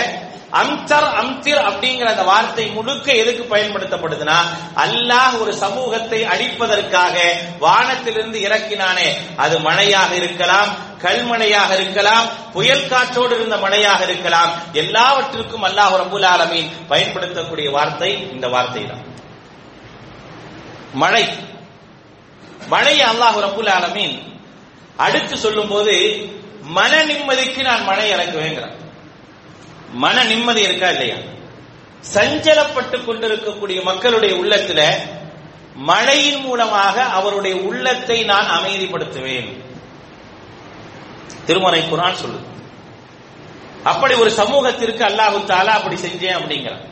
அம்தர் 0.60 1.08
அம்திர் 1.20 1.62
அப்படிங்கிற 1.68 2.06
அந்த 2.10 2.22
வார்த்தை 2.22 2.66
முழுக்க 2.66 3.08
எதுக்கு 3.12 3.44
பயன்படுத்தப்படுதுன்னா 3.54 4.36
அல்லாஹ் 4.84 5.34
ஒரு 5.40 5.52
சமூகத்தை 5.64 6.20
அழிப்பதற்காக 6.24 7.16
வானத்திலிருந்து 7.64 8.38
இறக்கினானே. 8.46 9.08
அது 9.36 9.58
மழையாக 9.58 10.14
இருக்கலாம் 10.16 10.70
கல்மழையாக 11.04 11.70
இருக்கலாம் 11.78 12.26
புயல் 12.52 12.88
காற்றோடு 12.88 13.34
இருந்த 13.38 13.56
மழையாக 13.56 14.00
இருக்கலாம். 14.08 14.50
எல்லாவற்றிற்கும் 14.72 15.66
அல்லாஹ் 15.68 15.94
ரபுல் 16.02 16.28
ஆலமீன் 16.32 16.72
பயன்படுத்தக்கூடிய 16.88 17.68
வார்த்தை 17.70 18.10
இந்த 18.32 18.48
வார்த்தை 18.48 18.86
தான் 18.86 19.04
மழை. 21.02 21.24
மழையை 22.68 23.06
அல்லாஹ் 23.12 23.38
ரபுல் 23.46 23.72
ஆலமீன் 23.76 24.16
அடுத்து 24.96 25.34
சொல்லும் 25.36 25.68
போது 25.68 25.94
மன 26.76 26.92
நிம்மதிக்கு 27.04 27.62
நான் 27.62 27.84
மழை 27.84 28.06
இறக்குவேங்கிறான். 28.14 28.76
மன 29.92 30.24
நிம்மதி 30.24 30.60
இருக்கா 30.60 30.88
இல்லையா? 30.88 31.16
சஞ்சலப்பட்டு 32.14 33.04
கொண்டிருக்கக்கூடிய 33.04 33.82
மக்களுடைய 33.82 34.34
உள்ளத்துல 34.34 34.80
மழையின் 35.74 36.40
மூலமாக 36.40 37.02
அவருடைய 37.02 37.56
உள்ளத்தை 37.56 38.24
நான் 38.24 38.46
அமைதிப்படுத்துவேன். 38.46 39.62
திருமறை 41.46 41.88
குரான் 41.88 42.14
சொல்லு 42.14 42.38
அப்படி 43.84 44.14
ஒரு 44.14 44.30
சமூகத்திற்கு 44.30 45.04
அல்லாஹு 45.04 45.44
தாலா 45.46 45.72
அப்படி 45.72 45.94
செஞ்சேன் 45.94 46.36
அப்படிங்கிறான் 46.36 46.84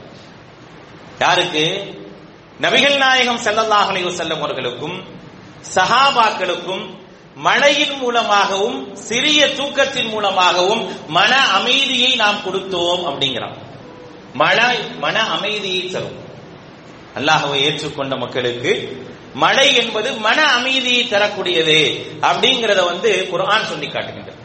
யாருக்கு? 1.20 1.94
நபிகள் 2.60 2.96
நாயகம் 2.96 3.40
ஸல்லல்லாஹு 3.44 4.10
செல்லும் 4.10 4.42
அவர்களுக்கும் 4.42 5.04
சஹாபாக்களுக்கும் 5.74 7.05
மழையின் 7.38 7.95
மூலமாகவும் 8.01 8.77
சிறிய 9.07 9.41
தூக்கத்தின் 9.57 10.09
மூலமாகவும் 10.13 10.81
மன 11.09 11.33
அமைதியை 11.57 12.11
நாம் 12.23 12.41
கொடுத்தோம் 12.45 13.03
அப்படிங்கிறான் 13.09 13.57
மழை 14.35 14.73
மன 15.00 15.17
அமைதியை 15.35 15.83
தரும் 15.88 16.17
அல்லாஹ்வை 17.17 17.59
ஏற்றுக்கொண்ட 17.67 18.15
மக்களுக்கு 18.17 18.73
மழை 19.35 19.67
என்பது 19.81 20.09
மன 20.19 20.39
அமைதியை 20.57 21.03
தரக்கூடியது 21.07 21.79
அப்படிங்கறத 22.29 22.81
வந்து 22.85 23.11
குர்ஆன் 23.31 23.69
சொல்லி 23.71 23.88
காட்டுகின்றது 23.89 24.39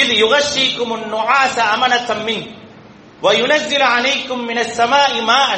இது 0.00 0.12
யுகஷீக்கும் 0.24 0.96
நுஆச 1.14 1.56
அமனத்தம் 1.74 2.24
மின் 2.28 2.44
وينزل 3.22 3.82
عليكم 3.94 4.38
من 4.40 4.58
السماء 4.58 5.12
ماء 5.22 5.50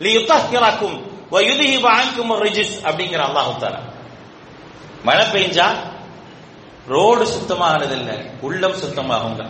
ليطهركم 0.00 0.92
ويذهب 1.32 1.84
عنكم 1.88 2.26
الرجس 2.32 2.70
அப்படிங்கிற 2.86 3.20
அல்லாஹ் 3.28 3.50
தஆலா 3.62 3.80
மழை 5.07 5.25
பெஞ்சா 5.25 5.67
ரோடு 6.87 7.23
சுத்தமாகிறது 7.25 7.95
இல்லை 7.99 8.17
உள்ளம் 8.41 8.79
சுத்தமாகுங்க. 8.81 9.43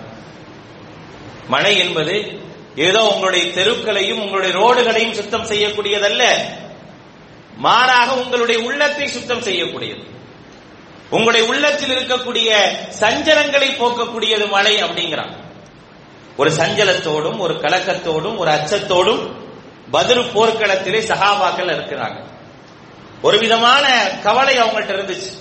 மழை 1.47 1.77
என்பது 1.77 2.15
ஏதோ 2.75 3.01
உங்களுடைய 3.03 3.45
தெருக்களையும் 3.45 4.21
உங்களுடைய 4.23 4.53
ரோடுகளையும் 4.59 5.17
சுத்தம் 5.19 5.49
செய்யக்கூடியதல்ல. 5.51 6.23
மாறாக 7.57 8.13
உங்களுடைய 8.13 8.57
உள்ளத்தை 8.67 9.07
சுத்தம் 9.07 9.45
செய்யக்கூடியது. 9.47 10.03
உங்களுடைய 11.09 11.47
உள்ளத்தில் 11.47 11.93
இருக்கக்கூடிய 11.95 12.49
சஞ்சலங்களை 12.99 13.69
போக்கக்கூடியது 13.81 14.49
மழை 14.49 14.83
அப்படிங்கிறான். 14.83 15.33
ஒரு 16.37 16.49
சஞ்சலத்தோடும் 16.51 17.37
ஒரு 17.37 17.53
கலக்கத்தோடும் 17.53 18.37
ஒரு 18.37 18.51
அச்சத்தோடும் 18.51 19.23
பதில் 19.91 20.31
போர்க்களத்திலே 20.35 21.01
சகாபாக்கள் 21.11 21.73
இருக்கிறாங்க. 21.75 22.19
ஒரு 23.21 23.37
விதமான 23.39 23.85
கவலை 24.23 24.55
அவங்கள்ட்ட 24.59 24.93
இருந்துச்சு. 24.97 25.31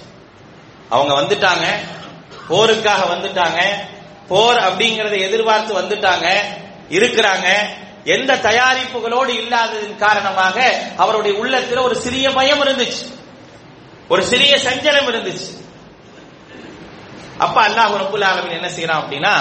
அவங்க 0.88 1.20
வந்துட்டாங்க. 1.20 1.66
போருக்காக 2.48 3.00
வந்துட்டாங்க. 3.12 3.64
போர் 4.28 4.56
அப்படிங்கறத 4.56 5.20
எதிர்பார்த்து 5.20 5.80
வந்துட்டாங்க. 5.80 6.38
இருக்கிறாங்க. 6.88 7.52
எந்த 8.04 8.36
தயாரிப்புகளோடு 8.36 9.28
இல்லாததின் 9.28 9.96
காரணமாக 9.96 10.82
அவருடைய 10.96 11.38
உள்ளத்தில் 11.38 11.78
ஒரு 11.78 11.96
சிறிய 11.96 12.30
பயம் 12.30 12.64
இருந்துச்சு. 12.64 13.12
ஒரு 14.08 14.24
சிறிய 14.24 14.56
சஞ்சலம் 14.56 15.08
இருந்துச்சு. 15.08 15.62
அப்ப 17.38 17.68
அல்லாஹ் 17.68 17.92
ரபுல் 17.92 18.24
ஆலமின் 18.24 18.50
என்ன 18.50 18.68
செய்யறான் 18.68 19.02
அப்படின்னா 19.02 19.34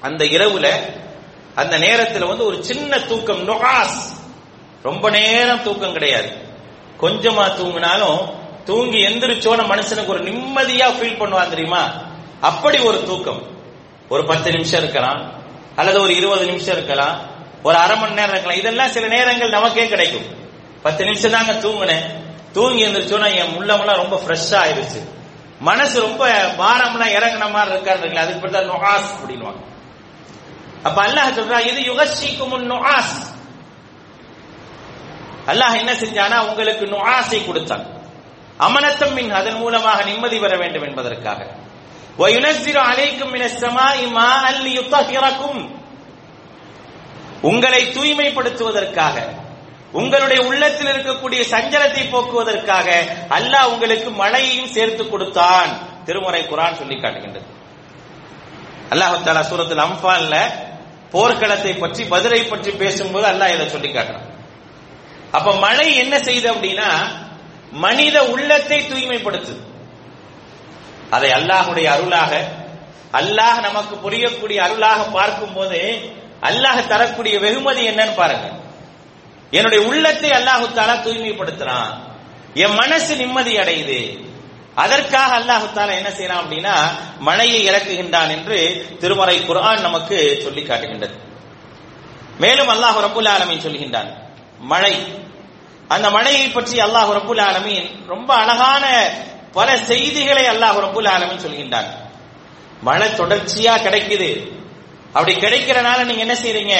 அந்த 0.00 0.24
இரவுல 0.24 0.72
அந்த 1.54 1.78
நேரத்துல 1.78 2.26
வந்து 2.26 2.44
ஒரு 2.44 2.64
சின்ன 2.64 2.98
தூக்கம் 2.98 3.48
நொகாஸ். 3.48 4.16
ரொம்ப 4.82 5.10
நேரம் 5.10 5.62
தூக்கம் 5.62 5.92
கிடையாது. 5.92 6.28
கொஞ்சமா 7.00 7.52
தூங்கினாலும் 7.60 8.37
தூங்கி 8.68 8.98
எந்திரிச்சோன 9.08 9.66
மனுஷனுக்கு 9.72 10.14
ஒரு 10.14 10.22
நிம்மதியா 10.28 10.86
ஃபீல் 10.96 11.18
பண்ணுவான் 11.20 11.52
தெரியுமா? 11.54 11.82
அப்படி 12.48 12.78
ஒரு 12.88 12.98
தூக்கம். 13.08 13.42
ஒரு 14.12 14.22
பத்து 14.30 14.48
நிமிஷம் 14.56 14.80
இருக்கலாம் 14.82 15.20
அல்லது 15.76 15.98
ஒரு 16.04 16.12
இருபது 16.20 16.44
நிமிஷம் 16.46 16.76
இருக்கலாம் 16.76 17.16
ஒரு 17.66 17.76
அரை 17.84 17.96
மணி 18.00 18.18
நேரம் 18.18 18.34
இருக்கலாம். 18.34 18.60
இதெல்லாம் 18.62 18.94
சில 18.96 19.06
நேரங்கள் 19.16 19.56
நமக்கே 19.56 19.86
கிடைக்கும். 19.88 20.26
பத்து 20.82 21.02
நிமிஷம் 21.04 21.34
தாங்க 21.36 21.54
தூங்கினேன். 21.66 22.04
தூங்கி 22.56 22.84
எந்திரிச்சோன்னா 22.86 23.30
என் 23.40 23.54
உள்ளமெல்லாம் 23.58 24.02
ரொம்ப 24.02 24.16
ஃப்ரெஷ்ஷா 24.24 24.58
ஆயிருச்சு 24.64 25.00
மனசு 25.68 25.96
ரொம்ப 26.00 26.22
பாரம்லாம் 26.60 27.14
இறங்கின 27.16 27.46
மாதிரி 27.54 27.72
இருக்காரு 27.74 28.18
அதுக்கு 28.22 28.42
பேர் 28.42 28.56
தான் 28.56 28.70
நொகாஸ் 28.72 29.08
அப்படின்வாங்க 29.14 29.62
அப்ப 30.86 30.98
அல்லாஹ் 31.06 31.36
சொல்றா 31.38 31.58
இது 31.70 31.80
யுகஷிக்கும் 31.90 32.54
நுஆஸ் 32.72 33.16
அல்லாஹ் 35.50 35.78
என்ன 35.82 35.92
செஞ்சானா 36.02 36.38
உங்களுக்கு 36.48 36.84
நுஆஸை 36.94 37.40
கொடுத்தான். 37.46 37.84
அமனத்தம் 38.66 39.14
மின் 39.16 39.32
அதன் 39.38 39.58
மூலமாக 39.62 39.98
நிம்மதி 40.10 40.38
பெற 40.44 40.52
வேண்டும் 40.62 40.86
என்பதற்காக. 40.88 41.40
உங்களை 47.48 47.82
தூய்மைப்படுத்துவதற்காக 47.96 49.16
உங்களுடைய 49.98 50.40
உள்ளத்தில் 50.48 50.90
இருக்கக்கூடிய 50.92 51.40
சஞ்சலத்தை 51.52 52.02
போக்குவதற்காக 52.14 52.88
அல்லாஹ் 53.36 53.70
உங்களுக்கு 53.74 54.10
மழையையும் 54.22 54.72
சேர்த்து 54.76 55.02
கொடுத்தான். 55.10 55.70
திருமுறை 56.06 56.42
குரான் 56.50 56.78
சொல்லி 56.80 56.96
காட்டுகின்றது. 57.00 57.46
அல்லாஹு 58.92 59.22
தாலா 59.28 59.44
சூரத்தில் 59.50 59.84
அம்பான்ல 59.86 60.36
போர்க்களத்தை 61.14 61.72
பற்றி 61.78 62.02
பதிலை 62.14 62.40
பற்றி 62.44 62.70
பேசும்போது 62.82 63.26
அல்லாஹ் 63.32 63.54
இதை 63.54 63.66
சொல்லி 63.68 63.90
காட்டுறான். 63.92 64.28
அப்ப 65.36 65.48
மழை 65.64 65.88
என்ன 66.02 66.14
செய்து 66.28 66.46
அப்படின்னா 66.52 66.90
மனித 67.72 68.24
உள்ளத்தை 68.24 68.78
தூய்மைப்படுத்துது 68.86 69.62
அதை 71.10 71.30
அல்லாஹுடைய 71.30 71.86
அருளாக 71.90 72.32
அல்லாஹ் 73.12 73.60
நமக்கு 73.60 73.94
புரியக்கூடிய 74.04 74.56
அருளாக 74.56 75.02
பார்க்கும் 75.02 75.52
போது 75.52 75.80
அல்லாஹ் 76.42 76.86
தரக்கூடிய 76.86 77.38
வெகுமதி 77.38 77.88
என்னன்னு 77.90 78.14
பாருங்க. 78.14 78.48
என்னுடைய 79.50 79.86
உள்ளத்தை 79.86 80.30
அல்லாஹு 80.30 80.66
தாலா 80.74 80.94
தூய்மைப்படுத்துறான். 81.06 81.90
என் 82.54 82.74
மனசு 82.74 83.16
நிம்மதி 83.16 83.56
அடையுது. 83.56 84.00
அதற்காக 84.74 85.30
அல்லாஹு 85.40 85.66
தாலா 85.74 85.92
என்ன 86.00 86.10
செய்யறான் 86.10 86.42
அப்படின்னா 86.42 86.74
மழையை 87.18 87.60
இறக்குகின்றான் 87.70 88.30
என்று 88.30 88.58
திருமறை 89.00 89.44
குர்ஆன் 89.44 89.80
நமக்கு 89.80 90.40
சொல்லி 90.42 90.62
காட்டுகின்றது. 90.62 91.14
மேலும் 92.38 92.68
அல்லாஹ் 92.68 92.98
ரபுல் 93.06 93.30
ஆலமீன் 93.34 93.64
சொல்கின்றான் 93.66 94.10
மழை 94.58 94.94
அந்த 95.88 96.10
மழையை 96.10 96.48
பற்றி 96.48 96.76
அல்லாஹ் 96.78 97.10
ரபுல் 97.18 97.42
ஆலமீன் 97.48 97.88
ரொம்ப 98.06 98.34
அழகான 98.34 98.84
பல 99.52 99.76
செய்திகளை 99.76 100.44
அல்லாஹ் 100.46 100.78
ரபுல் 100.86 101.08
ஆலமீன் 101.08 101.44
சொல்கின்றார் 101.44 101.88
மழை 102.82 103.08
தொடர்ச்சியா 103.08 103.74
கிடைக்குது. 103.84 104.30
அப்படி 105.12 105.32
கிடைக்கிறனால 105.34 106.04
நீங்க 106.04 106.20
என்ன 106.20 106.34
செய்றீங்க? 106.34 106.74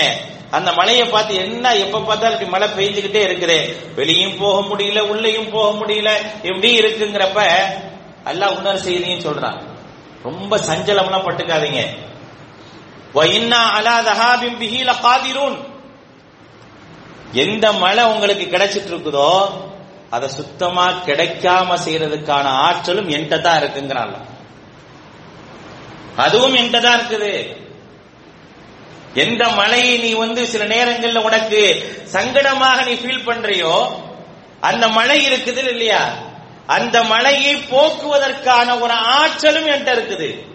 அந்த 0.51 0.73
மழையை 0.73 1.07
பார்த்து 1.09 1.35
என்ன 1.35 1.75
எப்ப 1.75 2.01
பார்த்தாலும் 2.01 2.41
இப்படி 2.41 2.51
மழை 2.51 2.69
பெய்ஞ்சுக்கிட்டே 2.69 3.23
இருக்குது. 3.29 3.59
வெளியும் 3.95 4.37
போக 4.39 4.61
முடியல 4.61 5.01
உள்ளேயும் 5.01 5.51
போக 5.51 5.69
முடியல 5.79 6.11
இப்படி 6.43 6.71
இருக்குங்கிறப்ப 6.81 7.41
அல்லாஹ் 8.25 8.57
உணர் 8.59 8.85
செய்தியும் 8.87 9.25
சொல்றான். 9.27 9.59
ரொம்ப 10.23 10.57
சஞ்சலம்லாம் 10.59 11.27
பட்டுக்காதீங்க. 11.27 11.83
வயின்னா 13.15 13.61
அலா 13.79 13.97
தஹாபிம் 14.11 14.59
பிஹி 14.61 14.81
காதிரூன் 15.03 15.57
எந்த 17.33 17.73
மழை 17.73 18.05
உங்களுக்கு 18.05 18.45
கிடைச்சிட்டு 18.45 18.91
இருக்குதோ 18.93 19.51
அதை 20.11 20.29
சுத்தமா 20.29 20.91
கிடைக்காம 20.91 21.77
செய்யறதுக்கான 21.85 22.45
ஆற்றலும் 22.45 23.09
என்கிட்ட 23.09 23.41
தான் 23.41 23.63
இருக்குங்கிறான் 23.63 24.15
அதுவும் 26.17 26.55
என்கிட்ட 26.55 26.81
தான் 26.81 26.99
இருக்குது. 27.01 27.57
எந்த 29.15 29.49
மழையை 29.49 29.99
நீ 29.99 30.13
வந்து 30.13 30.47
சில 30.47 30.65
நேரங்கள்ல 30.65 31.23
உனக்கு 31.23 31.61
சங்கடமாக 32.05 32.85
நீ 32.85 32.93
ஃபீல் 32.93 33.27
பண்றியோ 33.27 33.91
அந்த 34.61 34.89
மழை 34.89 35.31
இருக்குது 35.31 35.57
இல்லையா? 35.57 36.13
அந்த 36.67 37.03
மழையை 37.03 37.57
போக்குவதற்கான 37.57 38.81
ஒரு 38.81 38.93
ஆற்றலும் 38.93 39.67
என்கிட்ட 39.67 39.93
இருக்குது. 39.95 40.47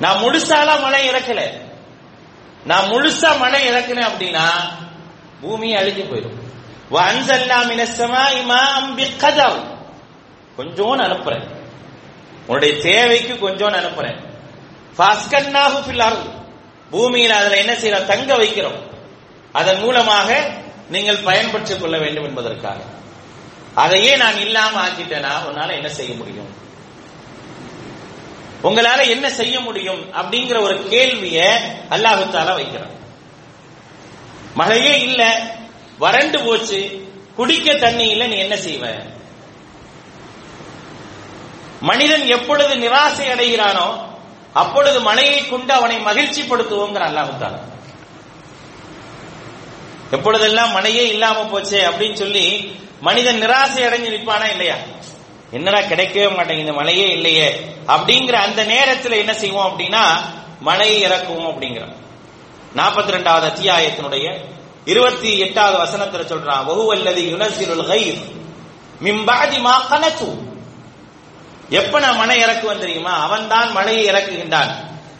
நான் 0.00 0.20
முழுசாலாம் 0.22 0.80
மழை 0.80 1.10
இறக்கல. 1.10 1.61
நான் 2.64 2.84
முழுசா 2.84 3.38
மழை 3.38 3.70
இறக்குனேன் 3.70 4.08
அப்படின்னா 4.08 4.48
பூமி 5.40 5.74
அழிஞ்சு 5.74 6.04
போயிடும். 6.08 6.40
வன்சல்லா 6.90 7.64
மினசமா 7.64 8.24
இமா 8.42 8.58
அம்பி 8.58 9.04
கொஞ்சோன்னு 9.04 11.02
அனுப்புறேன். 11.02 11.60
உன்னுடைய 12.46 12.82
தேவைக்கு 12.82 13.48
கொஞ்சோன்னு 13.48 13.82
அனுப்புறேன். 13.82 14.24
ஃபாஸ்கன்னாஹு 14.98 15.82
ஃபில் 15.88 16.30
பூமியில் 16.90 17.30
அதுல 17.30 17.56
என்ன 17.56 17.72
செய்யறோம்? 17.72 18.04
தங்க 18.04 18.36
வைக்கிறோம். 18.36 18.90
அதன் 19.52 19.80
மூலமாக 19.80 20.50
நீங்கள் 20.88 21.16
பயன்படுத்திக் 21.16 21.80
கொள்ள 21.80 21.98
வேண்டும் 21.98 22.24
என்பதற்காக. 22.24 22.80
அதையே 23.74 24.16
நான் 24.16 24.38
இல்லாம 24.38 24.86
ஆக்கிட்டேனா 24.86 25.30
உன்னால 25.50 25.72
என்ன 25.72 25.88
செய்ய 25.88 26.14
முடியும்? 26.14 26.48
உங்களால 28.62 29.00
என்ன 29.06 29.30
செய்ய 29.30 29.60
முடியும் 29.60 30.02
அப்படிங்கிற 30.14 30.60
ஒரு 30.62 30.74
கேள்விய 30.90 31.38
அல்லாஹால 31.90 32.54
வைக்கிறான். 32.54 32.92
மழையே 34.54 34.94
இல்ல 35.00 35.22
வறண்டு 35.98 36.38
போச்சு 36.42 36.80
குடிக்க 37.36 37.74
தண்ணி 37.76 38.06
இல்ல 38.08 38.26
நீ 38.26 38.36
என்ன 38.36 38.56
செய்வ? 38.58 38.84
மனிதன் 41.82 42.24
எப்பொழுது 42.28 42.74
நிராசை 42.76 43.26
அடைகிறானோ 43.28 43.86
அப்பொழுது 44.54 45.00
மழையை 45.00 45.38
கொண்டு 45.44 45.72
அவனை 45.72 45.96
மகிழ்ச்சிப்படுத்துவோங்கிற 46.00 47.02
அல்லாஹால 47.08 47.56
எப்பொழுதெல்லாம் 50.12 50.72
மழையே 50.72 51.04
இல்லாம 51.06 51.44
போச்சே 51.44 51.80
அப்படின்னு 51.88 52.14
சொல்லி 52.14 52.46
மனிதன் 53.00 53.42
நிராசை 53.42 53.82
அடைஞ்சு 53.86 54.10
நிற்பானா 54.10 54.46
இல்லையா? 54.50 54.76
என்னடா 55.52 55.78
கிடைக்கவே 55.78 56.36
மாட்டேங்குது 56.36 56.72
மழையே 56.72 57.12
இல்லையே. 57.12 57.76
அப்படிங்கிற 57.86 58.32
அந்த 58.32 58.64
நேரத்தில் 58.64 59.12
என்ன 59.12 59.34
செய்வோம் 59.34 59.78
அப்படின்னா 59.78 60.04
மலையை 60.60 61.10
இறக்குவோம் 61.10 61.50
அப்படிங்கிறான் 61.50 62.00
நாற்பத்தி 62.76 63.12
ரெண்டாவது 63.14 63.46
அத்தியாயத்தினுடைய 63.46 64.44
இருபத்தி 64.84 65.38
எட்டாவது 65.38 65.78
வசனத்துல 65.84 66.30
சொல்றான் 66.30 66.66
வகுவல்லதி 66.68 67.24
யுனசிலுல் 67.34 67.86
கயிர் 67.86 68.40
மிம்பாதி 69.02 69.60
மா 69.60 69.82
கனச்சு 69.90 70.50
எப்ப 71.68 72.00
நான் 72.00 72.16
மழை 72.16 72.44
இறக்குவேன் 72.44 72.78
தெரியுமா? 72.78 73.22
அவன் 73.22 73.48
தான் 73.48 73.72
மழையை 73.72 74.14
இறக்குகின்றான். 74.14 74.70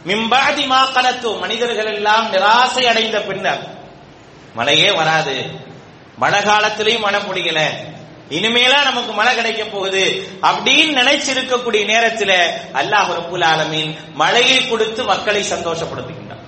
மிம்பாதி 0.07 0.67
மா 0.67 0.87
கனத்து. 0.87 1.39
மனிதர்கள் 1.39 1.95
எல்லாம் 1.95 2.33
நிராசை 2.33 2.85
அடைந்த 2.85 3.21
பின்னர். 3.21 3.77
மழையே 4.55 4.91
வராது. 4.91 5.51
மழை 6.17 6.41
காலத்திலையும் 6.41 7.01
மழை 7.01 7.21
முடியல 7.21 7.61
இனிமேலா 8.37 8.79
நமக்கு 8.83 9.13
மழை 9.13 9.33
கிடைக்க 9.35 9.65
போகுது 9.65 10.05
அப்படின்னு 10.43 10.95
நினைச்சிருக்கக்கூடிய 11.01 11.85
நேரத்தில் 11.85 12.37
அல்லாஹ் 12.81 13.11
ரபுல் 13.19 13.45
ஆலமீன் 13.45 13.93
மழையை 14.15 14.69
கொடுத்து 14.69 15.05
மக்களை 15.05 15.43
சந்தோஷப்படுத்துகின்றான். 15.43 16.45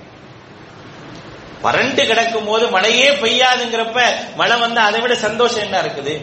வறண்டு 1.61 2.01
கிடக்கும் 2.07 2.45
போது 2.45 2.69
மழையே 2.69 3.09
பெய்யாதுங்கிறப்ப 3.09 3.99
மழை 4.35 4.59
வந்து 4.59 4.79
அதை 4.79 5.01
விட 5.01 5.15
சந்தோஷம் 5.15 5.63
என்ன 5.63 5.81
இருக்குது? 5.81 6.15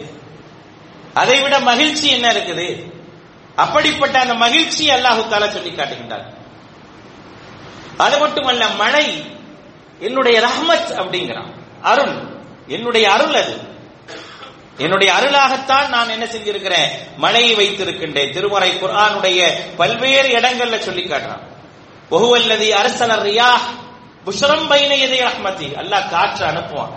அதை 1.13 1.41
விட 1.41 1.59
மகிழ்ச்சி 1.59 2.07
என்ன 2.09 2.27
இருக்குது? 2.33 2.67
அப்படிப்பட்ட 3.55 4.19
அந்த 4.19 4.33
மகிழ்ச்சி 4.33 4.89
அல்லாஹு 4.91 5.21
தாலா 5.31 5.49
சொல்லி 5.49 5.69
காட்டுகின்றார் 5.69 6.27
அது 7.97 8.17
மட்டுமல்ல 8.17 8.67
மழை 8.69 9.05
என்னுடைய 9.99 10.37
ரஹமத் 10.39 10.91
அப்படிங்கிறான். 11.01 11.51
அருள் 11.81 12.15
என்னுடைய 12.67 13.11
அருள் 13.11 13.35
அது. 13.41 13.55
என்னுடைய 14.77 15.13
அருளாகத்தான் 15.13 15.89
நான் 15.89 16.09
என்ன 16.09 16.25
செஞ்சிருக்கிறேன்? 16.25 17.17
மழையை 17.17 17.55
வைத்திருக்கின்றேன். 17.55 18.33
திருமறை 18.33 18.71
குர்ஆனுடைய 18.71 19.53
பல்வேறு 19.77 20.39
இடங்கள்ல 20.39 20.79
சொல்லி 20.79 21.03
காட்டுறான். 21.03 21.43
ஒகுவல்லதி 22.11 22.69
அரசலர் 22.69 23.25
ரியா 23.25 23.49
புஷ்ரம் 24.25 24.67
பைன 24.69 24.99
எதை 24.99 25.19
ரஹ்மதி. 25.19 25.73
அல்லாஹ் 25.77 26.09
காற்று 26.09 26.45
அனுப்புவான். 26.45 26.91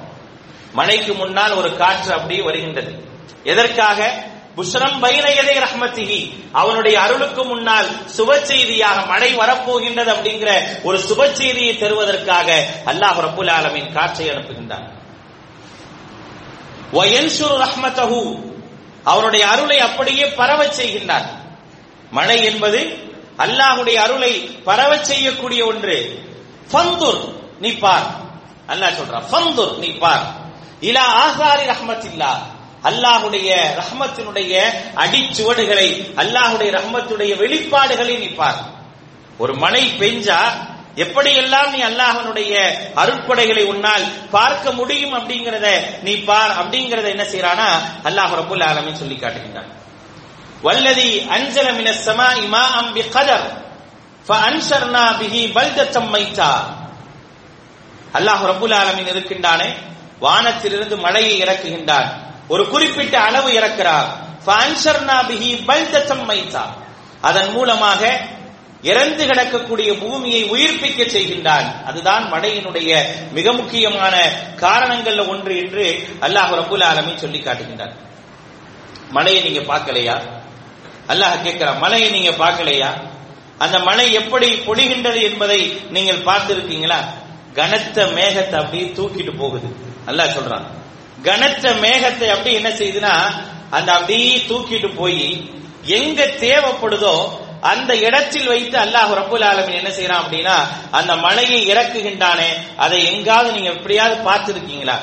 மழைக்கு 0.73 1.15
முன்னால் 1.15 1.53
ஒரு 1.53 1.77
காற்று 1.77 2.13
அப்படி 2.13 2.41
வருகின்றது. 2.41 3.09
எதற்காக? 3.45 4.25
புஷ்ரம் 4.57 5.03
பைன 5.03 5.37
எதை 5.37 5.57
ரஹ்மதிஹி. 5.57 6.49
அவனுடைய 6.53 7.01
அருளுக்கு 7.01 7.45
முன்னால் 7.45 7.89
சுப 8.19 8.43
செய்தியாக 8.43 9.07
மழை 9.07 9.37
வரப்போகின்றது 9.37 10.13
அப்படிங்கிற 10.13 10.83
ஒரு 10.83 10.99
சுப 10.99 11.33
செய்தியை 11.33 11.79
தருவதற்காக 11.79 12.65
அல்லாஹ் 12.87 13.21
ரபுல் 13.21 13.51
ஆலமின் 13.51 13.93
காற்றை 13.93 14.29
அனுப்புகின்றான். 14.29 14.96
ரஹ்மத்தஹு. 16.93 18.45
அவருடைய 19.05 19.47
அருளை 19.47 19.79
அப்படியே 19.79 20.27
பரவச் 20.27 20.81
செய்கின்றார். 20.81 21.27
மழை 22.11 22.45
என்பது 22.45 22.99
அல்லாஹுடைய 23.39 23.95
அருளை 23.95 24.61
பரவச் 24.65 25.05
செய்யக்கூடிய 25.05 25.67
ஒன்று. 25.67 26.25
ஃபந்துர் 26.73 27.35
நீ 27.61 27.73
பார். 27.73 28.07
அல்லாஹ் 28.69 28.95
சொல்றான் 28.95 29.25
ஃபந்துர் 29.33 29.79
நீ 29.79 29.89
பார். 29.89 30.23
இலா 30.81 30.99
ஆசாரி 30.99 31.63
ரஹ்மத்தில்லா. 31.67 32.31
அல்லாஹுடைய 32.83 33.75
ரஹ்மத்தினுடைய 33.77 34.63
அடிச்சுவடுகளை 34.95 36.15
அல்லாஹுடைய 36.15 36.73
ரஹ்மத்துடைய 36.73 37.37
வெளிப்பாடுகளை 37.37 38.19
நீ 38.19 38.27
பார். 38.27 38.75
ஒரு 39.39 39.57
மழை 39.57 39.93
பெஞ்சா 39.99 40.39
எப்படியெல்லாம் 41.05 41.71
நீ 41.73 41.81
அல்லாஹனுடைய 41.89 42.53
அருட்படைகளை 43.03 43.65
உன்னால் 43.73 44.05
பார்க்க 44.31 44.73
முடியும் 44.73 45.15
அப்படிங்கறத 45.19 45.67
நீ 46.03 46.13
பார் 46.29 46.55
அப்படிங்கறத 46.61 47.07
என்ன 47.15 47.25
செய்யறானா 47.33 47.69
அல்லாஹ் 48.09 48.33
ரபுல் 48.41 48.65
ஆலமின் 48.69 49.01
சொல்லி 49.01 49.17
காட்டுகின்றான். 49.17 49.71
வல்லதி 50.67 51.11
அஞ்சல 51.37 51.67
மின 51.79 51.93
சமா 52.07 52.29
இமா 52.45 52.63
அம் 52.79 52.93
கதர் 53.17 53.47
ஃபஅன்ஷர்னா 54.29 55.05
பிஹி 55.21 55.43
பல்தத்தம் 55.57 56.09
மைத்தா. 56.15 56.51
அல்லாஹ் 58.15 58.43
ரபுல் 58.53 58.75
ஆலமின் 58.81 59.11
இருக்கின்றானே 59.13 59.69
வானத்திலிருந்து 60.21 60.97
மழையை 60.97 61.35
இறக்குகின்றான். 61.43 62.09
ஒரு 62.49 62.69
குறிப்பிட்ட 62.69 63.15
அளவு 63.21 63.51
இறக்கிறார். 63.61 64.09
ஃபஅன்ஷர்னா 64.47 65.17
பிஹி 65.29 65.51
பல்தத்தம் 65.65 66.25
மைத்தா. 66.31 66.65
அதன் 67.21 67.53
மூலமாக 67.53 68.03
இறந்து 68.83 69.27
கிடக்கக்கூடிய 69.27 69.99
பூமியை 69.99 70.43
உயிர்ப்பிக்க 70.45 71.03
செய்கின்றான். 71.05 71.85
அதுதான் 71.85 72.33
மழையினுடைய 72.33 72.91
மிக 73.33 73.53
முக்கியமான 73.53 74.15
காரணங்கள்ல 74.61 75.29
ஒன்று 75.29 75.59
என்று 75.59 75.85
அல்லாஹ் 76.21 76.55
ரபுல் 76.61 76.85
ஆலமி 76.85 77.17
சொல்லி 77.17 77.39
காட்டுகின்றார் 77.39 77.95
மழையை 79.11 79.43
நீங்க 79.43 79.61
பார்க்கலையா? 79.61 80.17
அல்லாஹ் 81.09 81.43
கேட்கிறான் 81.43 81.79
மழையை 81.79 82.11
நீங்க 82.11 82.31
பார்க்கலையா? 82.31 82.91
அந்த 83.59 83.79
மழை 83.79 84.13
எப்படி 84.13 84.49
பொழிகின்றது 84.67 85.23
என்பதை 85.23 85.61
நீங்கள் 85.91 86.25
பார்த்திருக்கீங்களா? 86.29 87.01
கனத்த 87.55 88.07
மேகத்தை 88.07 88.57
அப்படியே 88.61 88.85
தூக்கிட்டு 88.85 89.37
போகுது. 89.37 89.69
அல்லாஹ் 90.07 90.35
சொல்றான் 90.37 90.67
கனத்த 91.23 91.75
மேகத்தை 91.75 92.29
அப்படி 92.29 92.55
என்ன 92.55 92.69
செய்யுதுன்னா 92.69 93.15
அந்த 93.71 93.93
அப்படியே 93.93 94.37
தூக்கிட்டு 94.49 94.97
போய் 94.97 95.51
எங்க 95.83 96.25
தேவைப்படுதோ 96.25 97.46
அந்த 97.61 97.97
இடத்தில் 97.97 98.47
வைத்து 98.47 98.79
அல்லாஹ் 98.79 99.13
ரபுல் 99.15 99.45
ஆலமின் 99.45 99.75
என்ன 99.75 99.89
செய்யறான் 99.89 100.25
அப்படின்னா 100.25 100.57
அந்த 100.91 101.17
மலையை 101.17 101.67
இறக்குகின்றானே 101.67 102.49
அதை 102.77 103.13
எங்காவது 103.13 103.53
நீங்க 103.53 103.71
எப்படியாவது 103.71 104.31
பார்த்திருக்கீங்களா? 104.31 104.97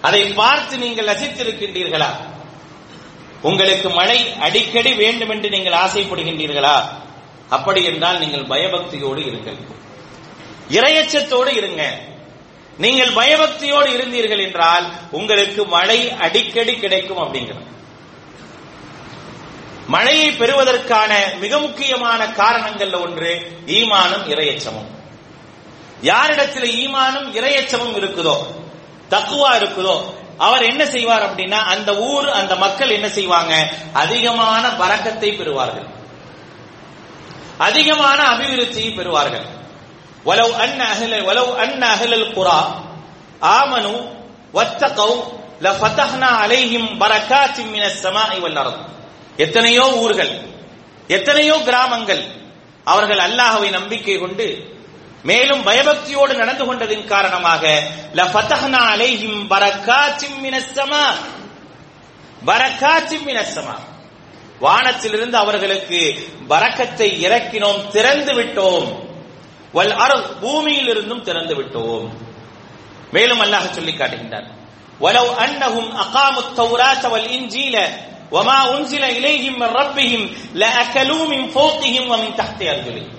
அதை 0.00 0.32
பார்த்து 0.32 0.78
நீங்கள் 0.78 1.06
ரசித்திருக்கின்றீர்களா? 1.06 2.08
உங்களுக்கு 3.42 3.90
மழை 3.90 4.34
அடிக்கடி 4.38 4.94
வேண்டும் 4.94 5.28
என்று 5.28 5.48
நீங்கள் 5.48 5.72
ஆசைப்படுகின்றீர்களா? 5.72 6.82
அப்படி 7.48 7.84
என்றால் 7.84 8.18
நீங்கள் 8.18 8.44
பயபக்தியோடு 8.44 9.18
இருங்கள். 9.18 9.56
இரையச்சத்தோடு 10.70 11.48
இருங்க. 11.48 11.98
நீங்கள் 12.78 13.08
பயபக்தியோடு 13.08 13.86
இருந்தீர்கள் 13.86 14.42
என்றால் 14.42 14.92
உங்களுக்கு 15.10 15.66
மழை 15.66 16.10
அடிக்கடி 16.10 16.76
கிடைக்கும் 16.76 17.18
அப்படிங்கிறது. 17.18 17.78
மழையை 19.92 20.28
பெறுவதற்கான 20.32 21.12
மிக 21.42 21.52
முக்கியமான 21.58 22.20
காரணங்கள்ல 22.40 23.00
ஒன்று 23.06 23.30
ஈமானும் 23.78 24.26
இரையச்சமும். 24.32 24.88
யாரிடத்தில் 26.10 26.68
ஈமானும் 26.82 27.28
இரையச்சமும் 27.38 27.96
இருக்குதோ 28.00 28.36
தக்குவா 29.14 29.50
இருக்குதோ 29.60 29.96
அவர் 30.38 30.62
என்ன 30.62 30.82
செய்வார் 30.86 31.24
அப்படின்னா 31.28 31.58
அந்த 31.72 31.90
ஊர் 32.10 32.28
அந்த 32.30 32.52
மக்கள் 32.56 32.90
என்ன 32.90 33.08
செய்வாங்க? 33.08 33.54
அதிகமான 33.92 34.64
பறக்கத்தை 34.80 35.30
பெறுவார்கள். 35.30 35.88
அதிகமான 37.58 38.18
அபிவிருத்தியை 38.32 38.90
பெறுவார்கள். 38.94 39.46
வலவு 40.24 40.52
அன் 40.64 40.80
அகல 40.92 41.12
வலவு 41.28 41.52
அன் 41.64 41.82
அகலல் 41.92 42.28
குரா 42.36 42.60
ஆமனு 43.56 43.92
வத்தகௌ 44.54 45.12
லஃபதஹ்னா 45.64 46.30
அலைஹிம் 46.44 46.88
பரக்காத்தின் 47.00 47.70
மினஸ் 47.74 48.00
ஸமாஇ 48.04 48.38
வல் 48.40 48.58
எத்தனையோ 49.45 49.85
ஊர்கள் 50.03 50.33
எத்தனையோ 51.09 51.55
கிராமங்கள் 51.69 52.23
அவர்கள் 52.87 53.21
அல்லாஹவை 53.27 53.69
நம்பிக்கை 53.77 54.15
கொண்டு 54.17 54.47
மேலும் 55.29 55.61
பயபக்தியோடு 55.67 56.33
நடந்து 56.41 56.63
கொண்டதின் 56.65 57.05
காரணமாக 57.13 57.63
லஃபதஹ்னா 58.19 58.81
அலைஹிம் 58.93 59.39
பரக்காத்தின் 59.53 60.37
மினஸ் 60.43 60.71
ஸமா 60.77 61.05
பரக்காத்தின் 62.49 63.25
மினஸ் 63.29 63.53
ஸமா 63.57 63.75
வானத்திலிருந்து 64.61 65.37
அவர்களுக்கு 65.37 66.01
பரக்கத்தை 66.49 67.09
இறக்கினோம் 67.25 67.81
திறந்து 67.95 68.33
விட்டோம் 68.39 68.87
வல் 69.73 69.95
அருள் 70.03 70.27
பூமியிலிருந்தும் 70.43 71.25
திறந்து 71.29 71.55
விட்டோம் 71.59 72.05
மேலும் 73.17 73.43
அல்லாஹ் 73.45 73.75
சொல்லி 73.77 73.95
காட்டுகின்றார் 73.95 74.49
وَلَوْ 74.99 75.27
أَنَّهُمْ 75.45 75.85
أَقَامُوا 76.03 76.43
التَّوْرَاةَ 76.47 77.03
وَالْإِنْجِيلَ 77.13 77.75
وَمَا 78.31 78.59
أُنْزِلَ 78.75 79.03
إِلَيْهِمْ 79.17 79.53
مِنْ 79.55 79.69
رَبِّهِمْ 79.71 80.21
لَأَكَلُوا 80.55 81.23
مِنْ 81.27 81.41
فَوْقِهِمْ 81.49 82.03
وَمِنْ 82.11 82.29
تَحْتِ 82.35 82.59
أَرْجُلِهِمْ 82.73 83.11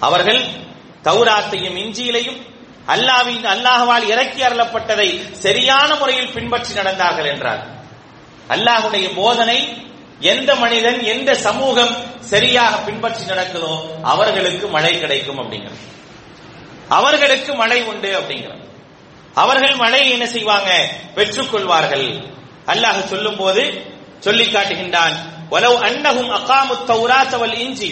அவர்கள் 0.00 0.40
தௌராத்தையும் 1.04 1.76
இஞ்சியிலையும் 1.82 2.38
அல்லாவின் 2.86 3.46
அல்லாஹ்வால் 3.54 4.06
இறக்கி 4.06 4.40
அருளப்பட்டதை 4.42 5.08
சரியான 5.44 5.90
முறையில் 5.94 6.32
பின்பற்றி 6.32 6.72
நடந்தார்கள் 6.74 7.28
என்றார் 7.32 7.62
அல்லாஹுடைய 8.48 9.06
போதனை 9.14 9.58
எந்த 10.22 10.50
மனிதன் 10.54 11.00
எந்த 11.04 11.30
சமூகம் 11.46 11.94
சரியாக 12.32 12.74
பின்பற்றி 12.86 13.24
நடக்குதோ 13.32 13.72
அவர்களுக்கு 14.12 14.66
மழை 14.68 14.92
கிடைக்கும் 15.00 15.40
அப்படிங்கிறது 15.42 15.82
அவர்களுக்கு 16.88 17.52
மழை 17.54 17.80
உண்டு 17.82 18.10
அப்படிங்கிறது 18.20 18.62
அவர்கள் 19.34 19.74
மழையை 19.74 20.08
என்ன 20.10 20.26
செய்வாங்க 20.26 20.70
பெற்றுக்கொள்வார்கள் 21.16 22.08
அல்லாஹ் 22.72 23.00
சொல்லும் 23.12 23.36
போது 23.36 23.64
சொல்லி 24.25 24.45
காட்டுகின்றான் 24.45 25.15
வலவ் 25.51 25.77
அன்னஹும் 25.87 26.31
அகாமு 26.39 27.53
இஞ்சி 27.53 27.91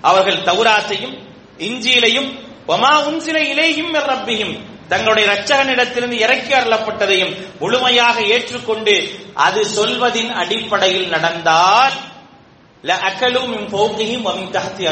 அவர்கள் 0.00 0.44
தௌராத்தையும் 0.44 1.16
இஞ்சியிலையும் 1.58 2.30
வமா 2.66 2.92
உன்சில 3.08 3.38
இலேயும் 3.52 3.94
ரப்பியும் 3.94 4.54
தங்களுடைய 4.88 5.24
இரட்சகனிடத்திலிருந்து 5.28 6.18
இறக்கி 6.26 6.52
அருளப்பட்டதையும் 6.52 7.34
முழுமையாக 7.58 8.20
ஏற்றுக்கொண்டு 8.20 8.94
அது 9.34 9.60
சொல்வதின் 9.76 10.32
அடிப்படையில் 10.32 11.08
நடந்தால் 11.08 11.96
ல 12.84 12.92
அக்கலு 13.08 13.40
மின் 13.46 13.70
தஹ்தி 14.56 14.82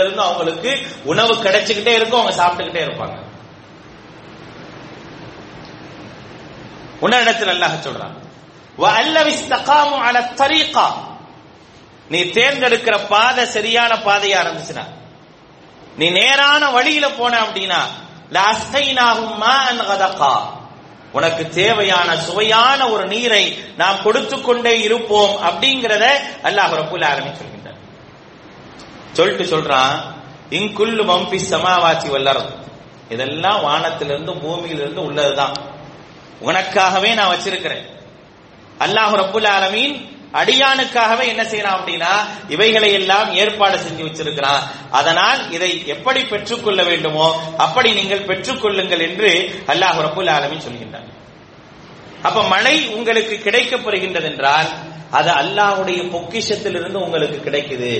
இருந்து 0.00 0.20
அவங்களுக்கு 0.20 0.70
உணவு 1.04 1.34
கிடைச்சுக்கிட்டே 1.34 1.94
இருக்கும் 1.98 2.20
அவங்க 2.20 2.36
சாப்பிட்டுக்கிட்டே 2.42 2.82
இருப்பாங்க. 2.86 3.16
உன்னிடத்தில் 7.00 7.52
அல்லாஹ் 7.54 7.84
சொல்றான். 7.86 8.16
தரீகா 10.40 10.86
நீ 12.08 12.20
தேர்ந்தெடுக்கிற 12.22 13.06
பாதை 13.06 13.44
சரியான 13.46 13.94
பாதையா 13.94 14.40
இருந்துச்சுன்னா 14.44 14.84
நீ 15.96 16.10
நேரான 16.10 16.70
வழியில 16.70 17.10
போன 17.10 17.40
அப்படின்னா 17.40 17.80
உனக்கு 21.12 21.48
தேவையான 21.48 22.16
சுவையான 22.16 22.88
ஒரு 22.88 23.06
நீரை 23.06 23.58
நாம் 23.76 24.02
கொடுத்து 24.02 24.40
கொண்டே 24.40 24.80
இருப்போம் 24.80 25.34
அப்படிங்கிறத 25.42 26.06
அல்லாஹ் 26.42 26.74
ரப்புல் 26.80 27.06
ஆலமீன் 27.10 27.38
சொல்கின்றார் 27.40 27.80
சொல்லிட்டு 29.12 29.44
சொல்றான் 29.44 29.94
இங்குள்ளு 30.50 31.02
மம்பி 31.10 31.38
சமாவாச்சி 31.50 32.08
வல்லரம் 32.10 32.50
இதெல்லாம் 33.08 33.62
வானத்திலிருந்து 33.62 34.32
பூமியிலிருந்து 34.34 35.04
உள்ளதுதான். 35.04 35.56
உனக்காகவே 36.42 37.14
நான் 37.14 37.36
வச்சிருக்கிறேன். 37.36 37.84
அல்லாஹ் 38.84 39.12
ரப்புல் 39.22 39.48
ஆலமீன் 39.56 39.96
அடியானுக்காகவே 40.40 41.24
என்ன 41.32 41.42
செய்யறான் 41.42 41.76
அப்படின்னா 41.78 42.12
இவைகளை 42.48 42.92
எல்லாம் 42.92 43.28
ஏற்பாடு 43.34 43.76
செஞ்சு 43.78 44.02
வச்சிருக்கிறான். 44.06 44.62
அதனால் 44.90 45.40
இதை 45.50 45.70
எப்படி 45.86 46.20
பெற்றுக்கொள்ள 46.24 46.80
வேண்டுமோ 46.82 47.26
அப்படி 47.56 47.92
நீங்கள் 47.92 48.26
பெற்றுக்கொள்ளுங்கள் 48.30 49.04
என்று 49.08 49.30
அல்லாஹ் 49.72 49.98
ரப்புல் 50.06 50.32
ஆலமின் 50.36 50.64
சொல்கின்றார் 50.66 51.08
அப்ப 52.22 52.42
மழை 52.42 52.76
உங்களுக்கு 52.88 53.34
கிடைக்கப்படுகின்றது 53.46 54.28
என்றால் 54.32 54.68
அது 55.10 55.30
அல்லாஹ்வுடைய 55.42 56.00
பொக்கிஷத்திலிருந்து 56.14 56.98
உங்களுக்கு 57.06 57.38
கிடைக்குது. 57.50 57.92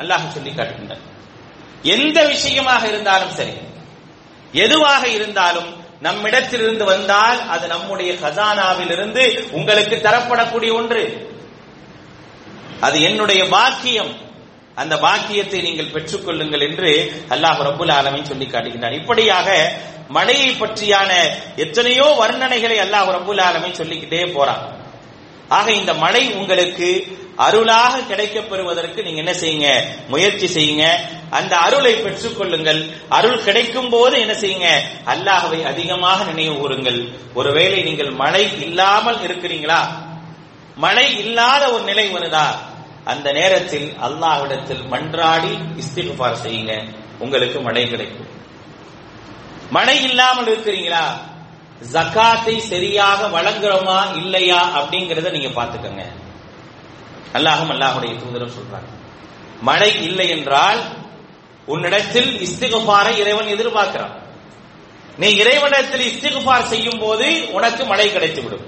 அல்லாஹ் 0.00 0.32
சொல்லி 0.34 0.50
காட்டுகின்றார் 0.50 1.04
எந்த 1.82 2.18
விஷயமாக 2.24 2.82
இருந்தாலும் 2.88 3.34
சரி 3.38 3.54
எதுவாக 4.54 5.08
இருந்தாலும் 5.08 5.82
நம்மிடத்திலிருந்து 6.00 6.84
வந்தால் 6.84 7.48
அது 7.48 7.66
நம்முடைய 7.66 8.12
கசானாவிலிருந்து 8.12 9.48
உங்களுக்கு 9.50 9.96
தரப்படக்கூடிய 9.96 10.74
ஒன்று. 10.74 11.32
அது 12.80 13.02
என்னுடைய 13.02 13.48
பாக்கியம். 13.48 14.22
அந்த 14.74 14.96
பாக்கியத்தை 14.96 15.60
நீங்கள் 15.60 15.92
பெற்றுக்கொள்ளுங்கள் 15.92 16.70
என்று 16.70 16.90
அல்லாஹ் 17.28 17.60
ரபுல் 17.68 17.92
ஆலமின் 17.92 18.22
சொல்லி 18.22 18.46
காட்டுகின்றார் 18.46 18.92
இப்படியாக 18.92 19.72
மழையை 20.08 20.50
பற்றியான 20.50 21.10
எத்தனையோ 21.56 22.16
வர்ணனைகளை 22.20 22.78
அல்லாஹ் 22.78 23.10
ரபுல் 23.16 23.40
ஆலமின் 23.40 23.72
சொல்லிக்கிட்டே 23.72 24.26
போறான். 24.26 24.83
ஆக 25.48 25.72
இந்த 25.72 25.94
மழை 25.94 26.32
உங்களுக்கு 26.32 27.18
அருளாக 27.36 28.00
கிடைக்கப் 28.00 28.50
பெறுவதற்கு 28.50 29.02
நீங்க 29.02 29.18
என்ன 29.18 29.32
செய்யுங்க? 29.32 29.84
முயற்சி 30.08 30.46
செய்யுங்க. 30.46 30.88
அந்த 31.30 31.56
அருளை 31.56 31.94
பெற்றுக்கொள்ளுங்கள் 31.94 32.90
அருள் 33.08 33.44
கிடைக்கும் 33.44 33.88
போது 33.88 34.20
என்ன 34.20 34.32
செய்யுங்க? 34.32 34.80
அல்லாஹவை 35.06 35.64
அதிகமாக 35.64 36.24
நினைவு 36.24 36.58
கூறுங்கள். 36.58 37.08
ஒருவேளை 37.34 37.82
நீங்கள் 37.82 38.10
மழை 38.10 38.60
இல்லாமல் 38.60 39.16
இருக்கிறீங்களா? 39.16 39.86
மழை 40.76 41.18
இல்லாத 41.18 41.72
ஒரு 41.72 41.84
நிலை 41.84 42.14
வருதா? 42.14 42.46
அந்த 43.04 43.32
நேரத்தில் 43.32 43.96
அல்லாஹ்விடத்தில் 44.02 44.82
மன்றாடி 44.90 45.58
இஸ்திகுபார் 45.76 46.40
செய்யுங்க. 46.46 46.84
உங்களுக்கு 47.18 47.60
மழை 47.60 47.88
கிடைக்கும். 47.88 48.26
மழை 49.70 50.02
இல்லாமல் 50.02 50.46
இருக்கிறீங்களா? 50.46 51.32
ஜக்காத்தை 51.80 52.58
சரியாக 52.58 53.26
வழங்குறோமா 53.26 53.98
இல்லையா 54.14 54.60
அப்படிங்கிறத 54.78 55.30
நீங்க 55.30 55.48
பாத்துக்கங்க 55.48 56.04
அல்லாஹும் 57.32 57.72
அல்லாஹுடைய 57.74 58.12
தூதரம் 58.14 58.56
சொல்றாங்க. 58.58 58.90
மழை 59.60 60.02
இல்லை 60.02 60.28
என்றால் 60.30 60.80
உன்னிடத்தில் 61.68 62.30
இஸ்திகுபாரை 62.46 63.12
இறைவன் 63.22 63.46
எதிர்பார்க்கிறான். 63.46 64.14
நீ 65.18 65.28
இறைவனிடத்தில் 65.34 66.06
இஸ்திகுபார் 66.10 66.70
செய்யும் 66.72 66.98
போது 66.98 67.48
உனக்கு 67.52 67.84
மழை 67.84 68.12
கிடைத்து 68.12 68.42
விடும் 68.42 68.66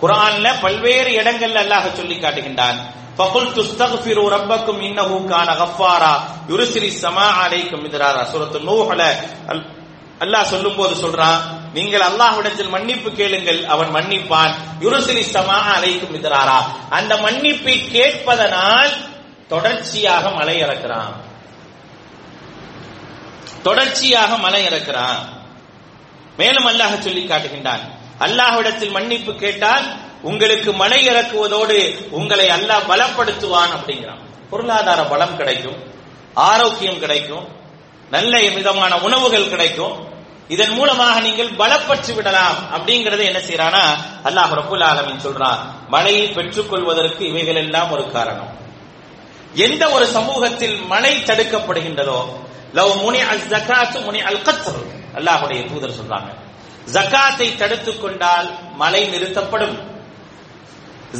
குரான்ல 0.00 0.46
பல்வேறு 0.60 1.10
இடங்கள்ல 1.20 1.62
அல்லாஹ் 1.64 1.96
சொல்லி 1.96 2.16
காட்டுகின்றான். 2.16 2.78
ஃபகுல் 3.18 3.52
துஸ்தக்ஃபிரு 3.56 4.24
ரப்பக்கும் 4.34 4.80
இன்னஹுக்கான 4.88 5.28
கான 5.30 5.54
கஃபாரா 5.60 6.12
யுர்சிலி 6.48 6.90
ஸமா 7.02 7.28
அலைக்கும் 7.44 7.82
மிதராரா. 7.84 8.22
சூரத்து 8.32 8.58
நூஹ்ல 8.60 9.02
அல்லாஹ் 10.20 10.50
சொல்லும்போது 10.52 10.94
சொல்றான் 10.94 11.40
நீங்கள் 11.74 12.00
அல்லாஹ்விடத்தில் 12.00 12.68
மன்னிப்பு 12.68 13.12
கேளுங்கள். 13.12 13.64
அவன் 13.64 13.94
மன்னிப்பான். 13.94 14.54
யுருசிலி 14.80 15.20
சமா 15.20 15.58
அலைக்கும் 15.76 16.14
மிதராரா. 16.14 16.62
அந்த 16.90 17.16
மன்னிப்பை 17.16 17.88
கேட்பதனால் 17.88 18.92
தொடர்ச்சியாக 19.48 20.30
மலை 20.30 20.62
இறக்குறான். 20.62 21.12
தொடர்ச்சியாக 23.62 24.36
மலை 24.36 24.66
இறக்குறான். 24.66 25.18
மேலும் 26.36 26.66
அல்லாஹ் 26.66 26.98
சொல்லி 26.98 27.26
காட்டுகின்றான். 27.26 27.80
அல்லாஹ்விடத்தில் 28.20 28.90
மன்னிப்பு 28.90 29.34
கேட்டால் 29.34 29.84
உங்களுக்கு 30.22 30.72
மலை 30.72 31.08
இறக்குவதோடு 31.08 32.08
உங்களை 32.10 32.48
அல்லாஹ் 32.48 32.88
பலப்படுத்துவான் 32.88 33.72
அப்படிங்கிறான். 33.76 34.20
பொருளாதார 34.50 35.02
பலம் 35.02 35.36
கிடைக்கும். 35.36 35.92
ஆரோக்கியம் 36.34 36.98
கிடைக்கும். 36.98 37.48
நல்ல 38.10 38.38
விதமான 38.38 38.98
உணவுகள் 38.98 39.48
கிடைக்கும். 39.48 40.17
இதன் 40.48 40.70
மூலமாக 40.70 41.20
நீங்கள் 41.20 41.50
பலப்பற்று 41.50 42.14
விடலாம். 42.14 42.54
அப்படிங்கறத 42.76 43.24
என்ன 43.24 43.38
செய்யறானா 43.38 43.84
அல்லாஹ் 44.28 44.54
ரபுல் 44.54 44.82
ஆலமின் 44.82 45.24
சொல்றான். 45.24 45.58
மழையை 45.88 46.28
பெற்றுக்கொள்வதற்கு 46.28 47.20
இவைகள் 47.20 47.54
எல்லாம் 47.54 47.90
ஒரு 47.90 48.10
காரணம். 48.10 48.56
எந்த 49.54 49.90
ஒரு 49.90 50.06
சமூகத்தில் 50.06 50.80
மழை 50.80 51.16
தடுக்கப்படுகின்றதோ 51.16 52.24
லவ் 52.74 53.00
முனி 53.02 53.20
அல் 53.20 53.40
ஜக்காத்து 53.40 54.04
முனி 54.04 54.20
அல் 54.20 54.42
கத்ர் 54.42 54.80
அல்லாஹுடைய 55.14 55.72
தூதர் 55.72 55.90
சொல்றாங்க. 55.90 56.30
ஜக்காத்தை 56.92 57.56
தடுத்துக் 57.56 58.02
கொண்டால் 58.02 58.74
மழை 58.74 59.08
நிறுத்தப்படும். 59.08 59.96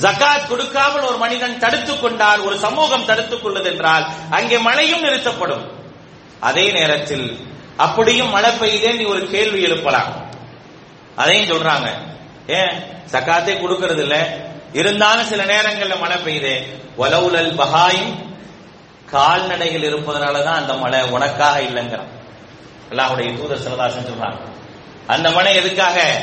ஜக்காத் 0.00 0.46
கொடுக்காமல் 0.48 1.02
ஒரு 1.02 1.16
மனிதன் 1.16 1.58
தடுத்துக் 1.58 2.02
கொண்டால் 2.02 2.40
ஒரு 2.40 2.58
சமூகம் 2.58 3.04
தடுத்துக் 3.04 3.46
கொள்ளுது 3.46 3.64
என்றால் 3.64 4.06
அங்கே 4.30 4.58
மழையும் 4.58 5.04
நிறுத்தப்படும். 5.04 5.64
அதே 6.40 6.72
நேரத்தில் 6.72 7.56
அப்படியும் 7.78 8.30
மழை 8.30 8.50
பெய்யுதே 8.50 8.96
நீ 8.96 9.04
ஒரு 9.04 9.26
கேள்வி 9.26 9.62
எழுப்பலாம். 9.62 10.26
அதையும் 11.16 11.58
சொல்றாங்க. 11.58 11.88
ஏன்? 12.46 12.70
சக்காத்தே 13.10 13.60
கொடுக்கறது 13.60 13.98
இல்ல. 13.98 14.38
இருந்தாலும் 14.72 15.26
சில 15.26 15.44
நேரங்கள்ல 15.44 15.98
மழை 15.98 16.16
பெய்யுதே. 16.16 16.64
வலவுலல் 16.98 17.54
பகாயும் 17.54 18.36
கால்நடைகள் 19.10 19.92
இருப்பதனாலதான் 19.92 20.54
அந்த 20.54 20.72
மழை 20.72 21.02
உனக்காக 21.02 21.60
இல்லைங்கிறான். 21.60 22.08
அல்லாஹுடைய 22.90 23.36
தூதர் 23.36 23.58
சிலதாசன் 23.58 24.06
சொல்றாங்க. 24.06 24.38
அந்த 25.06 25.30
மழை 25.30 25.54
எதுக்காக? 25.54 26.22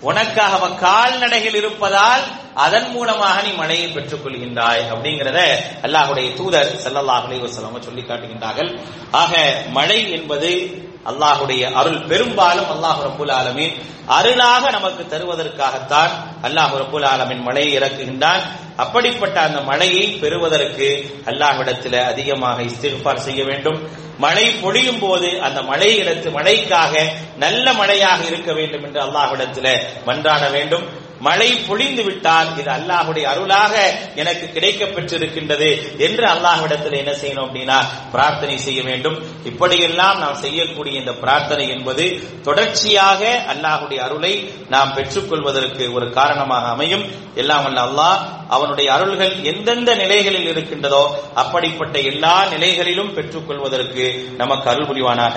உனக்காக. 0.00 0.68
கால்நடைகள் 0.68 1.54
இருப்பதால் 1.54 2.22
அதன் 2.54 2.90
மூலமாக 2.90 3.42
நீ 3.42 3.48
மழையை 3.48 3.88
பெற்றுக் 3.88 4.26
கொள்கின்றாய் 4.26 4.82
அப்படிங்கிறத 4.94 5.56
அல்லாஹுடைய 5.82 6.34
தூதர் 6.34 6.78
செல்லல்லாஹ் 6.84 7.22
அலைஹி 7.30 7.48
சொல்லி 7.48 8.00
காட்டுகின்றார்கள். 8.00 8.80
ஆக 9.10 9.62
மழை 9.68 10.10
என்பது 10.10 10.74
அல்லாஹுடைய 11.04 11.72
அருள் 11.72 12.06
பெரும்பாலும் 12.06 12.66
அல்லாஹு 12.66 13.00
ரபுல் 13.08 13.30
ஆலமின் 13.30 13.74
அருளாக 14.06 14.70
நமக்கு 14.70 15.02
தருவதற்காகத்தான் 15.04 16.10
அல்லாஹு 16.42 16.74
ரபுல் 16.78 17.04
ஆலமின் 17.04 17.42
மழையை 17.42 17.78
இறக்குகின்றான். 17.78 18.42
அப்படிப்பட்ட 18.76 19.40
அந்த 19.40 19.60
மழையை 19.60 20.06
பெறுவதற்கு 20.06 20.88
அல்லாஹ்விடத்தில் 21.26 22.04
அதிகமாக 22.04 22.62
இஸ்திஃபார் 22.62 23.24
செய்ய 23.26 23.44
வேண்டும். 23.44 23.88
மழை 24.18 24.50
பொழியும் 24.50 24.98
போது 24.98 25.40
அந்த 25.40 25.62
மழை 25.62 26.02
இடத்து 26.02 26.28
மழைக்காக 26.30 27.10
நல்ல 27.38 27.72
மழையாக 27.72 28.24
இருக்க 28.24 28.52
வேண்டும் 28.52 28.84
என்று 28.84 29.00
அல்லாஹ்விடத்தில் 29.00 29.86
மன்றாட 30.06 30.50
வேண்டும். 30.50 30.99
மழை 31.26 31.48
பொழிந்து 31.68 32.02
விட்டால் 32.08 32.50
இது 32.60 32.70
அல்லாஹுடைய 32.78 33.24
அருளாக 33.32 33.74
எனக்கு 34.22 34.46
கிடைக்க 34.54 34.84
பெற்றிருக்கின்றது 34.86 35.70
என்று 36.06 36.24
அல்லாஹ்விடத்தில் 36.34 36.98
என்ன 37.00 37.12
செய்யணும் 37.22 37.46
அப்படின்னா 37.46 37.78
பிரார்த்தனை 38.14 38.56
செய்ய 38.66 38.80
வேண்டும். 38.82 39.16
இப்படியெல்லாம் 39.50 40.18
நாம் 40.24 40.40
செய்யக்கூடிய 40.44 40.94
இந்த 41.00 41.14
பிரார்த்தனை 41.22 41.66
என்பது 41.76 42.04
தொடர்ச்சியாக 42.48 43.22
அல்லாஹுடைய 43.54 44.00
அருளை 44.06 44.32
நாம் 44.74 44.94
பெற்றுக்கொள்வதற்கு 44.96 45.86
ஒரு 45.96 46.06
காரணமாக 46.18 46.68
அமையும். 46.74 47.04
எல்லாம் 47.34 47.64
வல்ல 47.64 47.80
அல்லாஹ் 47.88 48.18
அவனுடைய 48.54 48.88
அருள்கள் 48.94 49.34
எந்தெந்த 49.50 49.90
நிலைகளில் 49.94 50.48
இருக்கின்றதோ 50.52 51.02
அப்படிப்பட்ட 51.42 51.98
எல்லா 52.10 52.36
நிலைகளிலும் 52.54 53.12
பெற்றுக்கொள்வதற்கு 53.16 54.06
நமக்கு 54.36 54.66
அருள் 54.70 54.88
புரிவானாக. 54.90 55.36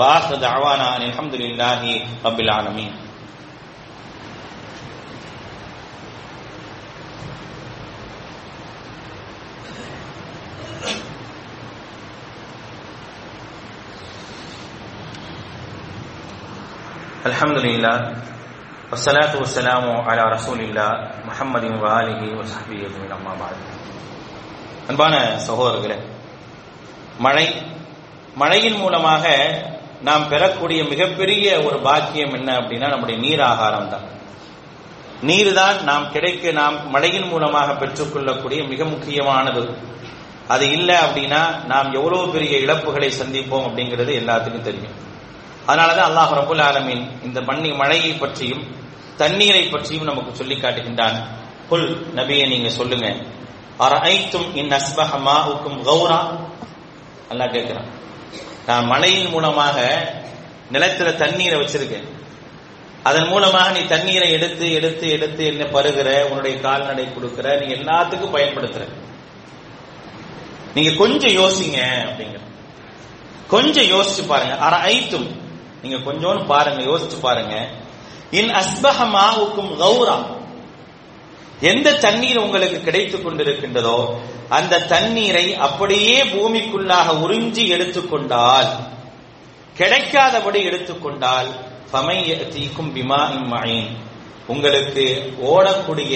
வாஹது 0.00 0.46
அவானா 0.54 0.88
அல்ஹம்துலில்லாஹி 0.98 1.92
ரப்பில் 2.24 2.52
ஆலமீன். 2.58 2.94
Alhamdulillah. 17.24 17.96
Wassalatu 18.92 19.40
wassalamu 19.40 20.04
ala 20.04 20.24
rasulillah 20.36 20.90
முஹம்மதின் 21.28 21.76
வாலிஹி 21.84 22.26
வசஹபி 22.40 22.76
அஜ்மின் 22.86 23.14
அம்மா 23.16 23.32
பாரதி 23.40 23.64
அன்பான 24.88 25.14
சகோதரர்களே 25.46 25.96
மழை 27.26 27.46
மழையின் 28.42 28.76
மூலமாக 28.82 29.24
நாம் 30.08 30.28
பெறக்கூடிய 30.32 30.80
மிகப்பெரிய 30.90 31.46
ஒரு 31.66 31.78
பாக்கியம் 31.86 32.34
என்ன 32.38 32.50
அப்படின்னா 32.60 32.90
நம்முடைய 32.94 33.16
நீர் 33.24 33.44
ஆகாரம் 33.52 33.88
தான் 33.94 34.06
நீர் 35.28 35.52
தான் 35.60 35.80
நாம் 35.90 36.10
கிடைக்க 36.16 36.52
நாம் 36.60 36.76
மழையின் 36.96 37.28
மூலமாக 37.32 37.78
பெற்றுக்கொள்ளக்கூடிய 37.82 38.60
மிக 38.72 38.84
முக்கியமானது. 38.84 39.64
அது 40.54 40.64
இல்லை 40.76 40.98
அப்படின்னா 41.06 41.42
நாம் 41.72 41.88
எவ்வளவு 41.98 42.32
பெரிய 42.36 42.54
இழப்புகளை 42.66 43.10
சந்திப்போம் 43.20 43.66
அப்படிங்கிறது 43.68 44.12
எல்லாத்துக்கும் 44.22 44.68
தெரியும். 44.70 44.96
அதனாலதான் 45.66 46.08
அல்லாஹ் 46.10 46.34
ரபுல் 46.40 46.62
ஆலமின் 46.62 47.24
இந்த 47.24 47.40
மண்ணி 47.40 47.76
மழையை 47.76 48.12
பற்றியும் 48.12 48.76
தண்ணீரை 49.16 49.62
பற்றியும் 49.62 50.04
நமக்கு 50.04 50.34
சொல்லி 50.34 50.54
காட்டுகின்றான். 50.54 51.22
புல் 51.68 52.06
நபியை 52.14 52.48
நீங்க 52.48 52.68
சொல்லுங்க. 52.68 53.16
அரஐத்தும் 53.78 54.56
இன் 54.56 54.70
அஸ்பஹ 54.70 55.18
மாவுக்கும் 55.26 55.82
கௌரா? 55.84 56.38
நல்லா 57.28 57.44
கேட்கிறான். 57.44 57.86
நான் 58.66 58.84
மழையின் 58.84 59.30
மூலமாக 59.30 60.08
நிலத்துல 60.72 61.14
தண்ணீரை 61.14 61.60
வச்சிருக்கேன். 61.60 62.08
அதன் 63.02 63.26
மூலமாக 63.26 63.70
நீ 63.70 63.86
தண்ணீரை 63.86 64.32
எடுத்து 64.32 64.72
எடுத்து 64.72 65.08
எடுத்து 65.08 65.44
என்ன 65.46 65.64
பருகிற 65.64 66.22
உன்னுடைய 66.22 66.60
கால்நடை 66.60 67.14
கொடுக்கிற 67.14 67.56
நீ 67.56 67.74
எல்லாத்துக்கும் 67.74 68.34
பயன்படுத்துற. 68.34 68.88
நீங்க 70.74 70.90
கொஞ்சம் 70.96 71.30
யோசிங்க 71.30 71.78
அப்படிங்கிற. 71.82 72.38
கொஞ்சம் 73.48 73.84
யோசிச்சு 73.84 74.26
பாருங்க. 74.26 74.56
அரை 74.56 74.78
ஐத்தும் 74.78 75.43
நீங்க 75.84 76.12
கொஞ்சோன்னு 76.12 76.46
பாருங்க 76.46 76.82
யோசிச்சு 76.82 77.20
பாருங்க. 77.20 77.68
இன் 78.30 78.48
அஸ்பஹ 78.48 78.98
மாவுக்கும் 79.16 79.72
கௌரா. 79.82 80.16
எந்த 81.60 81.92
தண்ணீர் 81.92 82.36
உங்களுக்கு 82.36 82.82
கிடைத்துக் 82.82 83.26
கொண்டிருக்கின்றதோ 83.26 84.20
அந்த 84.48 84.80
தண்ணீரை 84.80 85.54
அப்படியே 85.54 86.24
பூமிக்குள்ளாக 86.24 87.12
உறிஞ்சி 87.24 87.68
எடுத்துக்கொண்டால் 87.68 88.70
கிடைக்காதபடி 89.78 90.64
எடுத்துக்கொண்டால் 90.64 91.48
தீக்கும் 92.54 92.92
பிமா 92.94 93.20
இம்மாயின் 93.30 93.88
உங்களுக்கு 94.46 95.04
ஓடக்கூடிய 95.42 96.14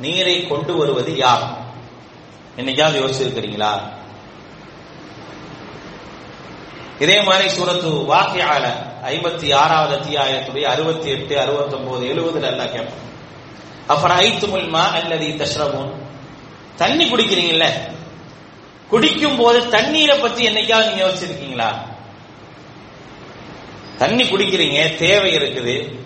நீரை 0.00 0.46
கொண்டு 0.46 0.76
வருவது 0.76 1.16
யார்? 1.16 1.44
என்னைக்காவது 2.56 2.98
யோசிச்சிருக்கிறீங்களா? 3.02 3.72
இதே 6.98 7.22
மாதிரி 7.22 7.48
சூரத்து 7.48 7.90
வாக்கியால 8.14 8.66
ஐம்பத்தி 9.04 9.54
ஆறாவது 9.54 9.96
அத்தியாயத்துடைய 9.96 10.62
அறுபத்தி 10.62 11.10
எட்டு 11.10 11.40
அறுபத்தி 11.40 11.76
ஒன்பது 11.76 12.06
எழுபதுல 12.06 12.42
எல்லாம் 12.42 12.70
கேட்போம். 12.70 13.08
அப்புறம் 13.86 14.16
ஐத்து 14.16 14.46
முல்மா 14.46 14.90
அல்லது 14.92 15.26
தஷ்ரபூன்? 15.26 15.92
தண்ணி 16.76 17.10
குடிக்கிறீங்கல்ல? 17.10 17.68
குடிக்கும் 18.88 19.36
போது 19.36 19.68
தண்ணீரை 19.68 20.18
பத்தி 20.18 20.48
என்னைக்காவது 20.48 20.86
நீங்க 20.86 21.06
யோசிச்சிருக்கீங்களா? 21.06 21.76
தண்ணி 23.98 24.22
குடிக்கிறீங்க 24.22 24.96
தேவை 24.96 25.36
இருக்குது. 25.36 25.96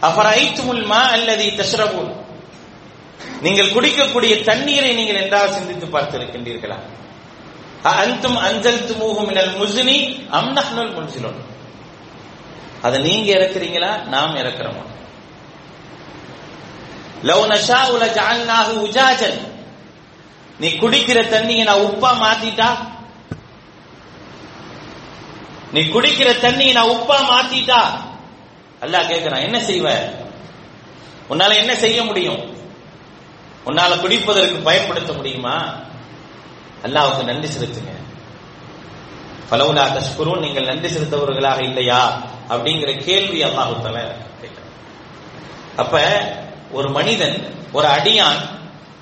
அப்புறம் 0.00 0.32
ஐத்து 0.32 0.62
முல்மா 0.62 1.00
அல்லது 1.10 1.44
தஷ்ரபூன்? 1.44 2.12
நீங்கள் 3.42 3.70
குடிக்கக்கூடிய 3.70 4.44
தண்ணீரை 4.44 4.94
நீங்கள் 4.94 5.22
என்றால் 5.22 5.52
சிந்தித்து 5.52 5.86
பார்த்திருக்கின்றீர்களா? 5.86 6.76
அந்தும் 7.82 8.36
அஞ்சல் 8.36 8.84
துமூகும் 8.84 9.26
மினல் 9.26 9.54
முஸ்னி 9.56 10.26
அம்னஹ்னுல் 10.32 10.94
முன்சிலோன்? 10.94 11.58
அதை 12.82 13.00
நீங்க 13.00 13.32
இறக்குறீங்களா? 13.32 14.04
நாம் 14.04 14.36
இறக்குறோமா? 14.36 14.84
லவ் 17.22 17.46
நஷாஉ 17.46 17.98
லஜஅல்னாஹு 17.98 18.72
உஜாஜன். 18.86 19.48
நீ 20.58 20.68
குடிக்கிற 20.68 21.22
தண்ணியை 21.22 21.64
நான் 21.64 21.80
உப்பா 21.80 22.12
மாத்திட்டா? 22.12 22.76
நீ 25.72 25.80
குடிக்கிற 25.80 26.32
தண்ணியை 26.32 26.72
நான் 26.72 26.88
உப்பா 26.88 27.18
மாத்திட்டா? 27.18 27.80
அல்லாஹ் 28.80 29.08
கேட்கிறான் 29.08 29.42
என்ன 29.42 29.58
செய்வ? 29.58 30.12
உன்னால 31.30 31.54
என்ன 31.54 31.74
செய்ய 31.74 32.04
முடியும்? 32.04 32.56
உன்னால 33.66 33.96
குடிப்பதற்கு 33.96 34.62
பயன்படுத்த 34.62 35.12
முடியுமா? 35.12 35.74
அல்லாவுக்கு 36.82 37.24
நன்றி 37.24 37.48
செலுத்துங்க. 37.48 37.99
பலவுலா 39.50 39.84
தஷ்குரும் 39.96 40.42
நீங்கள் 40.44 40.64
நன்றி 40.64 40.88
செலுத்தவர்களாக 40.88 41.60
இல்லையா? 41.62 42.02
அப்படிங்கிற 42.48 42.90
கேள்வி 43.04 43.40
அல்லாஹு 43.48 43.74
தல 43.82 43.98
அப்ப 45.76 45.94
ஒரு 46.72 46.88
மனிதன் 46.90 47.36
ஒரு 47.72 47.86
அடியான் 47.96 48.40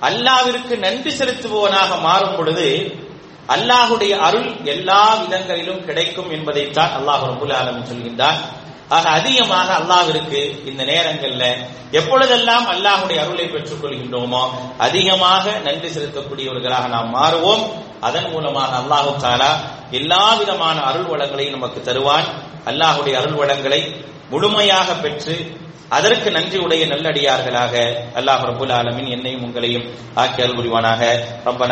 அல்லாவிற்கு 0.09 0.75
நன்றி 0.79 1.11
செலுத்துபவனாக 1.11 2.01
மாறும் 2.01 2.37
பொழுது 2.37 2.67
அல்லாஹுடைய 3.55 4.15
அருள் 4.27 4.49
எல்லா 4.65 5.03
விதங்களிலும் 5.23 5.85
கிடைக்கும் 5.85 6.31
என்பதைத்தான் 6.31 6.93
அல்லாஹ் 6.99 7.23
ரபுல் 7.31 7.55
ஆலம் 7.59 7.89
சொல்கின்றான். 7.91 8.41
ஆக 8.97 9.05
அதிகமாக 9.19 9.69
அல்லாவிற்கு 9.81 10.41
இந்த 10.71 10.83
நேரங்கள்ல 10.91 11.45
எப்பொழுதெல்லாம் 11.99 12.67
அல்லாஹுடைய 12.75 13.19
அருளை 13.25 13.47
பெற்றுக் 13.55 13.83
கொள்கின்றோமோ 13.83 14.43
அதிகமாக 14.87 15.45
நன்றி 15.67 15.89
செலுத்தக்கூடியவர்களாக 15.97 16.89
நாம் 16.95 17.15
மாறுவோம். 17.19 17.63
அதன் 18.09 18.29
மூலமாக 18.33 18.73
அல்லாஹு 18.81 19.13
தாலா 19.25 19.53
எல்லா 19.99 20.25
விதமான 20.41 20.77
அருள் 20.89 21.09
வளங்களையும் 21.13 21.57
நமக்கு 21.57 21.81
தருவான். 21.89 22.27
அல்லாஹுடைய 22.71 23.15
அருள் 23.21 23.39
வளங்களை 23.43 23.81
முழுமையாக 24.33 24.89
பெற்று 25.05 25.37
அதற்கு 25.97 26.29
நன்றி 26.37 26.59
உடைய 26.65 26.83
நல்லடியார்களாக 26.87 27.75
அல்லாஹ் 28.19 28.43
ரபுல் 28.49 28.73
ஆலமின் 28.79 29.13
என்னையும் 29.17 29.45
உங்களையும் 29.47 29.87
ஆக்கி 30.23 30.41
அருள் 30.45 30.59
புரிவானாக. 30.59 31.03